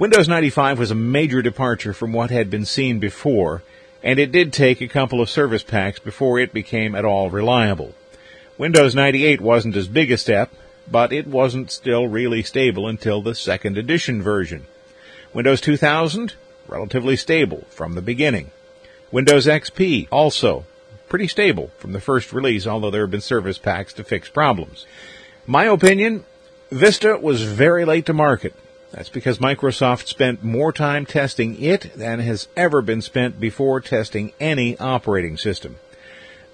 Windows 0.00 0.26
95 0.26 0.80
was 0.80 0.90
a 0.90 0.96
major 0.96 1.42
departure 1.42 1.92
from 1.92 2.12
what 2.12 2.32
had 2.32 2.50
been 2.50 2.64
seen 2.64 2.98
before, 2.98 3.62
and 4.02 4.18
it 4.18 4.32
did 4.32 4.52
take 4.52 4.80
a 4.80 4.88
couple 4.88 5.20
of 5.20 5.30
service 5.30 5.62
packs 5.62 6.00
before 6.00 6.40
it 6.40 6.52
became 6.52 6.96
at 6.96 7.04
all 7.04 7.30
reliable. 7.30 7.94
Windows 8.58 8.96
98 8.96 9.40
wasn't 9.40 9.76
as 9.76 9.86
big 9.86 10.10
a 10.10 10.16
step, 10.16 10.50
but 10.90 11.12
it 11.12 11.26
wasn't 11.26 11.70
still 11.70 12.06
really 12.08 12.42
stable 12.42 12.88
until 12.88 13.22
the 13.22 13.34
second 13.34 13.78
edition 13.78 14.22
version. 14.22 14.66
Windows 15.32 15.60
2000, 15.60 16.34
relatively 16.66 17.16
stable 17.16 17.66
from 17.70 17.94
the 17.94 18.02
beginning. 18.02 18.50
Windows 19.10 19.46
XP, 19.46 20.08
also 20.10 20.64
pretty 21.08 21.28
stable 21.28 21.70
from 21.78 21.92
the 21.92 22.00
first 22.00 22.32
release, 22.32 22.66
although 22.66 22.90
there 22.90 23.02
have 23.02 23.10
been 23.10 23.20
service 23.20 23.58
packs 23.58 23.92
to 23.94 24.04
fix 24.04 24.28
problems. 24.28 24.86
My 25.46 25.64
opinion, 25.64 26.24
Vista 26.70 27.16
was 27.16 27.42
very 27.42 27.84
late 27.84 28.06
to 28.06 28.12
market. 28.12 28.54
That's 28.90 29.08
because 29.08 29.38
Microsoft 29.38 30.06
spent 30.06 30.42
more 30.42 30.72
time 30.72 31.06
testing 31.06 31.60
it 31.62 31.92
than 31.94 32.20
has 32.20 32.48
ever 32.56 32.82
been 32.82 33.02
spent 33.02 33.38
before 33.40 33.80
testing 33.80 34.32
any 34.40 34.78
operating 34.78 35.36
system. 35.36 35.76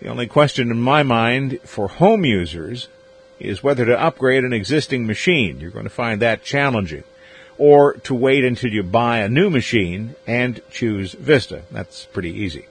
The 0.00 0.08
only 0.08 0.26
question 0.26 0.70
in 0.70 0.80
my 0.80 1.02
mind 1.02 1.60
for 1.64 1.88
home 1.88 2.24
users 2.24 2.88
is 3.38 3.62
whether 3.62 3.84
to 3.84 4.00
upgrade 4.00 4.44
an 4.44 4.52
existing 4.52 5.06
machine. 5.06 5.60
You're 5.60 5.70
going 5.70 5.84
to 5.84 5.90
find 5.90 6.22
that 6.22 6.42
challenging 6.42 7.04
or 7.58 7.94
to 7.94 8.14
wait 8.14 8.44
until 8.44 8.70
you 8.70 8.82
buy 8.82 9.18
a 9.18 9.28
new 9.28 9.50
machine 9.50 10.14
and 10.26 10.60
choose 10.70 11.12
Vista. 11.12 11.62
That's 11.70 12.06
pretty 12.06 12.30
easy. 12.30 12.66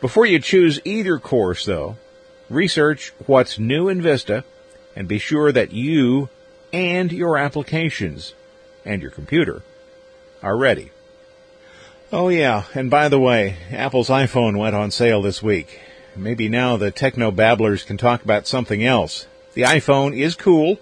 Before 0.00 0.26
you 0.26 0.38
choose 0.38 0.80
either 0.84 1.18
course 1.18 1.64
though, 1.64 1.96
research 2.48 3.12
what's 3.26 3.58
new 3.58 3.88
in 3.88 4.00
Vista 4.00 4.44
and 4.94 5.08
be 5.08 5.18
sure 5.18 5.52
that 5.52 5.72
you 5.72 6.28
and 6.72 7.12
your 7.12 7.36
applications 7.36 8.34
and 8.84 9.02
your 9.02 9.10
computer 9.10 9.62
are 10.42 10.56
ready. 10.56 10.90
Oh 12.10 12.28
yeah, 12.28 12.64
and 12.74 12.90
by 12.90 13.08
the 13.08 13.20
way, 13.20 13.56
Apple's 13.70 14.08
iPhone 14.08 14.58
went 14.58 14.74
on 14.74 14.90
sale 14.90 15.20
this 15.20 15.42
week. 15.42 15.80
Maybe 16.16 16.48
now 16.48 16.76
the 16.76 16.90
techno 16.90 17.30
babblers 17.30 17.84
can 17.84 17.96
talk 17.96 18.24
about 18.24 18.46
something 18.46 18.82
else. 18.84 19.26
The 19.54 19.62
iPhone 19.62 20.16
is 20.16 20.34
cool, 20.34 20.78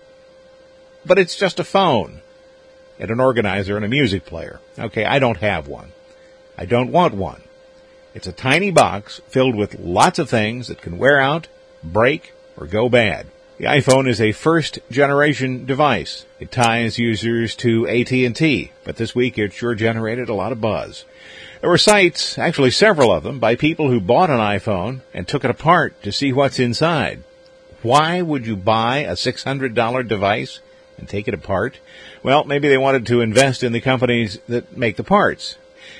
but 1.04 1.18
it's 1.18 1.36
just 1.36 1.60
a 1.60 1.64
phone 1.64 2.20
and 2.98 3.10
an 3.10 3.20
organizer 3.20 3.76
and 3.76 3.84
a 3.84 3.88
music 3.88 4.24
player. 4.26 4.60
Okay, 4.78 5.04
I 5.04 5.18
don't 5.18 5.38
have 5.38 5.68
one. 5.68 5.92
I 6.58 6.64
don't 6.66 6.92
want 6.92 7.14
one. 7.14 7.42
It's 8.14 8.26
a 8.26 8.32
tiny 8.32 8.70
box 8.70 9.20
filled 9.28 9.54
with 9.54 9.78
lots 9.78 10.18
of 10.18 10.30
things 10.30 10.68
that 10.68 10.80
can 10.80 10.98
wear 10.98 11.20
out, 11.20 11.48
break, 11.84 12.32
or 12.56 12.66
go 12.66 12.88
bad. 12.88 13.26
The 13.58 13.66
iPhone 13.66 14.08
is 14.08 14.20
a 14.20 14.32
first 14.32 14.78
generation 14.90 15.64
device. 15.64 16.26
It 16.40 16.50
ties 16.50 16.98
users 16.98 17.54
to 17.56 17.88
AT&T, 17.88 18.72
but 18.84 18.96
this 18.96 19.14
week 19.14 19.38
it 19.38 19.52
sure 19.52 19.74
generated 19.74 20.28
a 20.28 20.34
lot 20.34 20.52
of 20.52 20.60
buzz. 20.60 21.04
There 21.60 21.70
were 21.70 21.78
sites, 21.78 22.38
actually 22.38 22.70
several 22.70 23.10
of 23.10 23.22
them, 23.22 23.38
by 23.38 23.54
people 23.54 23.88
who 23.88 24.00
bought 24.00 24.28
an 24.28 24.40
iPhone 24.40 25.00
and 25.14 25.26
took 25.26 25.44
it 25.44 25.50
apart 25.50 26.02
to 26.02 26.12
see 26.12 26.32
what's 26.32 26.58
inside. 26.58 27.22
Why 27.86 28.20
would 28.20 28.48
you 28.48 28.56
buy 28.56 28.98
a 28.98 29.12
$600 29.12 30.08
device 30.08 30.58
and 30.98 31.08
take 31.08 31.28
it 31.28 31.34
apart? 31.34 31.78
Well, 32.20 32.42
maybe 32.42 32.68
they 32.68 32.78
wanted 32.78 33.06
to 33.06 33.20
invest 33.20 33.62
in 33.62 33.70
the 33.70 33.80
companies 33.80 34.40
that 34.48 34.76
make 34.76 34.96
the 34.96 35.04
parts. 35.04 35.56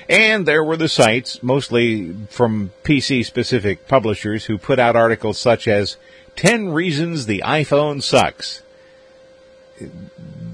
And 0.09 0.45
there 0.45 0.65
were 0.65 0.75
the 0.75 0.89
sites, 0.89 1.41
mostly 1.41 2.13
from 2.29 2.71
PC 2.83 3.23
specific 3.23 3.87
publishers, 3.87 4.43
who 4.43 4.57
put 4.57 4.79
out 4.79 4.97
articles 4.97 5.37
such 5.37 5.65
as 5.65 5.95
10 6.35 6.69
Reasons 6.73 7.25
the 7.25 7.41
iPhone 7.45 8.03
Sucks. 8.03 8.63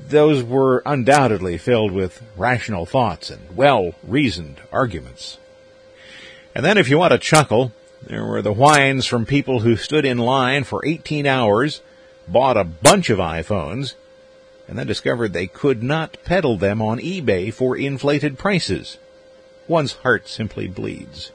Those 0.07 0.43
were 0.43 0.83
undoubtedly 0.85 1.57
filled 1.57 1.93
with 1.93 2.21
rational 2.37 2.85
thoughts 2.85 3.31
and 3.31 3.57
well 3.57 3.95
reasoned 4.03 4.61
arguments. 4.71 5.39
And 6.53 6.63
then 6.63 6.77
if 6.77 6.91
you 6.91 6.99
want 6.99 7.11
to 7.13 7.17
chuckle, 7.17 7.71
there 8.07 8.25
were 8.25 8.41
the 8.41 8.53
whines 8.53 9.05
from 9.05 9.25
people 9.25 9.61
who 9.61 9.75
stood 9.75 10.05
in 10.05 10.17
line 10.17 10.63
for 10.63 10.85
18 10.85 11.25
hours, 11.25 11.81
bought 12.27 12.57
a 12.57 12.63
bunch 12.63 13.09
of 13.09 13.19
iPhones, 13.19 13.93
and 14.67 14.77
then 14.77 14.87
discovered 14.87 15.33
they 15.33 15.47
could 15.47 15.83
not 15.83 16.17
peddle 16.23 16.57
them 16.57 16.81
on 16.81 16.99
eBay 16.99 17.53
for 17.53 17.77
inflated 17.77 18.37
prices. 18.37 18.97
One's 19.67 19.93
heart 19.93 20.27
simply 20.27 20.67
bleeds. 20.67 21.31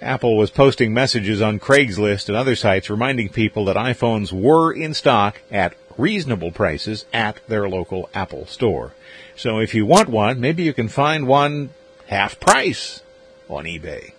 Apple 0.00 0.36
was 0.36 0.50
posting 0.50 0.92
messages 0.92 1.40
on 1.40 1.58
Craigslist 1.58 2.28
and 2.28 2.36
other 2.36 2.54
sites 2.54 2.90
reminding 2.90 3.30
people 3.30 3.64
that 3.64 3.76
iPhones 3.76 4.32
were 4.32 4.72
in 4.72 4.94
stock 4.94 5.40
at 5.50 5.74
reasonable 5.96 6.50
prices 6.50 7.06
at 7.12 7.40
their 7.48 7.68
local 7.68 8.10
Apple 8.12 8.46
store. 8.46 8.92
So 9.36 9.58
if 9.58 9.74
you 9.74 9.86
want 9.86 10.08
one, 10.08 10.40
maybe 10.40 10.62
you 10.62 10.72
can 10.72 10.88
find 10.88 11.26
one 11.26 11.70
half 12.06 12.38
price 12.38 13.02
on 13.48 13.64
eBay. 13.64 14.13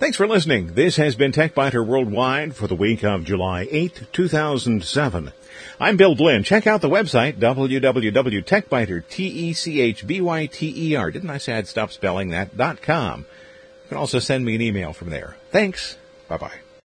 Thanks 0.00 0.16
for 0.16 0.26
listening. 0.26 0.72
This 0.72 0.96
has 0.96 1.14
been 1.14 1.30
TechByter 1.30 1.86
Worldwide 1.86 2.56
for 2.56 2.66
the 2.66 2.74
week 2.74 3.04
of 3.04 3.22
July 3.22 3.68
8, 3.70 4.08
2007. 4.14 5.32
I'm 5.78 5.98
Bill 5.98 6.14
Blinn. 6.14 6.42
Check 6.42 6.66
out 6.66 6.80
the 6.80 6.88
website, 6.88 7.34
www.techbyter, 7.38 9.06
T-E-C-H-B-Y-T-E-R. 9.10 9.50
Didn't 11.10 11.28
I 11.28 11.36
say 11.36 11.52
I'd 11.52 11.68
stop 11.68 11.92
spelling 11.92 12.30
that? 12.30 12.56
Dot 12.56 12.80
com. 12.80 13.26
You 13.82 13.88
can 13.90 13.98
also 13.98 14.20
send 14.20 14.46
me 14.46 14.54
an 14.54 14.62
email 14.62 14.94
from 14.94 15.10
there. 15.10 15.36
Thanks. 15.50 15.98
Bye 16.28 16.38
bye. 16.38 16.60